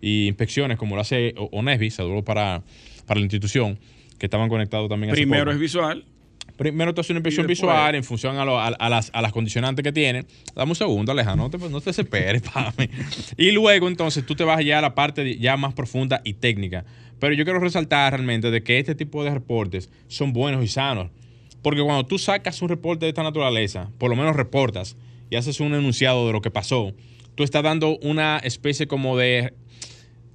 [0.00, 2.64] y inspecciones, como lo hace ONESBI, saludos para,
[3.06, 3.78] para la institución,
[4.22, 6.04] que estaban conectados también Primero es visual.
[6.56, 9.20] Primero te hace una inspección después- visual en función a, lo- a- a las, a
[9.20, 10.26] las condicionantes que tiene.
[10.54, 12.40] Dame un segundo, Aleja, no te, no te desesperes.
[13.36, 16.84] Y luego, entonces, tú te vas ya a la parte ya más profunda y técnica.
[17.18, 21.10] Pero yo quiero resaltar realmente de que este tipo de reportes son buenos y sanos.
[21.62, 24.96] Porque cuando tú sacas un reporte de esta naturaleza, por lo menos reportas
[25.30, 26.92] y haces un enunciado de lo que pasó,
[27.34, 29.52] tú estás dando una especie como de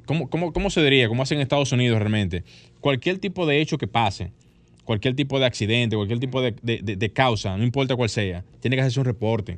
[0.05, 1.09] ¿Cómo, cómo, cómo se diría?
[1.09, 2.45] ¿Cómo hacen en Estados Unidos realmente?
[2.81, 4.31] Cualquier tipo de hecho que pase,
[4.85, 8.43] cualquier tipo de accidente, cualquier tipo de, de- de- de causa, no importa cuál sea,
[8.61, 9.57] tiene que hacerse un reporte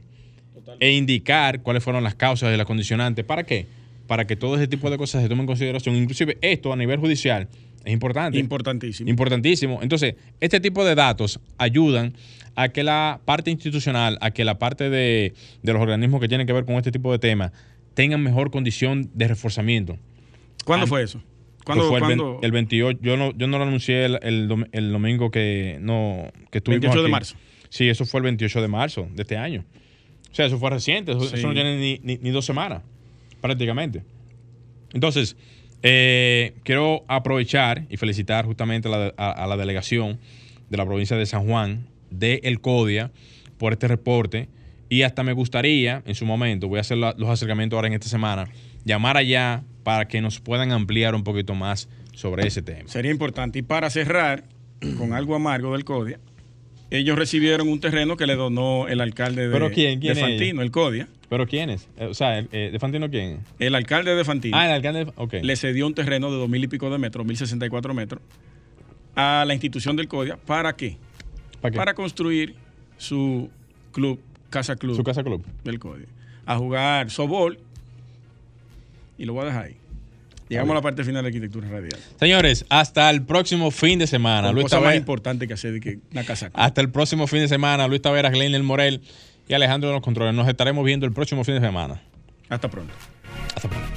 [0.80, 3.26] e indicar cuáles fueron las causas y las condicionantes.
[3.26, 3.65] ¿Para qué?
[4.07, 5.95] Para que todo ese tipo de cosas se tomen en consideración.
[5.95, 7.47] Inclusive esto a nivel judicial
[7.86, 8.39] es importante.
[8.39, 9.09] Importantísimo.
[9.09, 9.80] Importantísimo.
[9.84, 12.13] Entonces, este tipo de datos ayudan
[12.55, 16.45] a que la parte institucional, a que la parte de, de los organismos que tienen
[16.47, 17.51] que ver con este tipo de temas
[17.93, 19.97] tengan mejor condición de reforzamiento.
[20.65, 21.22] ¿Cuándo fue eso?
[21.76, 22.39] ¿Cuándo, fue el, cuándo?
[22.41, 22.99] el 28.
[23.01, 26.82] Yo no, yo no lo anuncié el, el dom- el domingo que no que estuvimos
[26.82, 27.36] 28 de marzo.
[27.70, 29.63] Sí, eso fue el 28 de marzo de este año.
[30.32, 31.11] O sea, eso fue reciente.
[31.11, 31.36] Eso, Sí.
[31.38, 32.82] eso no tiene ni, ni- ni dos semanas,
[33.41, 34.03] prácticamente.
[34.93, 35.36] Entonces,
[35.84, 40.20] eh, quiero aprovechar y felicitar justamente a la, a- a la delegación
[40.70, 43.11] de la provincia de San Juan, de El CODIA,
[43.57, 44.49] por este reporte.
[44.89, 47.93] Y hasta me gustaría, en su momento, voy a hacer la- los acercamientos ahora en
[47.93, 48.49] esta semana,
[48.86, 52.88] llamar allá para que nos puedan ampliar un poquito más sobre ese tema.
[52.88, 53.58] Sería importante.
[53.58, 54.44] Y para cerrar
[55.00, 56.20] con algo amargo del CODIA,
[56.92, 60.00] ellos recibieron un terreno que le donó el alcalde de, ¿Pero quién?
[60.00, 61.08] ¿Quién de Fantino, el CODIA.
[61.28, 61.88] ¿Pero quién es?
[61.98, 63.40] Eh, o sea, eh, ¿de Fantino quién?
[63.58, 65.06] El alcalde de Fantino Ah, el alcalde.
[65.06, 65.34] de- Ok.
[65.42, 68.22] le cedió un terreno de dos mil y pico de metros, 1064 metros,
[69.16, 70.38] a la institución del CODIA.
[70.38, 70.98] ¿Para qué?
[71.62, 71.78] ¿Para qué?
[71.78, 72.54] Para construir
[72.98, 73.50] su
[73.92, 74.20] club,
[74.52, 75.44] casa club Su casa club.
[75.64, 76.06] del CODIA.
[76.46, 77.58] A jugar softball.
[79.20, 79.76] Y lo voy a dejar ahí.
[80.47, 81.99] Llegamos a la parte final de arquitectura radial.
[82.20, 84.47] Señores, hasta el próximo fin de semana.
[84.47, 86.59] Con Luis cosa más Taveras, importante que hacer de que una casa club.
[86.59, 87.88] hasta el próximo fin de semana.
[87.88, 89.01] Luis Taveras, Glenn Morel
[89.47, 90.34] y Alejandro de los Controles.
[90.34, 92.01] Nos estaremos viendo el próximo fin de semana.
[92.49, 92.91] Hasta pronto.
[93.55, 93.88] Hasta pronto.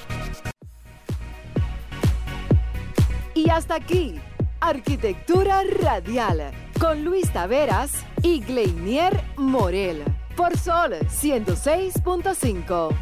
[3.34, 4.16] Y hasta aquí,
[4.60, 10.02] Arquitectura Radial, con Luis Taveras y Gleinier Morel
[10.36, 12.94] por Sol 106.5.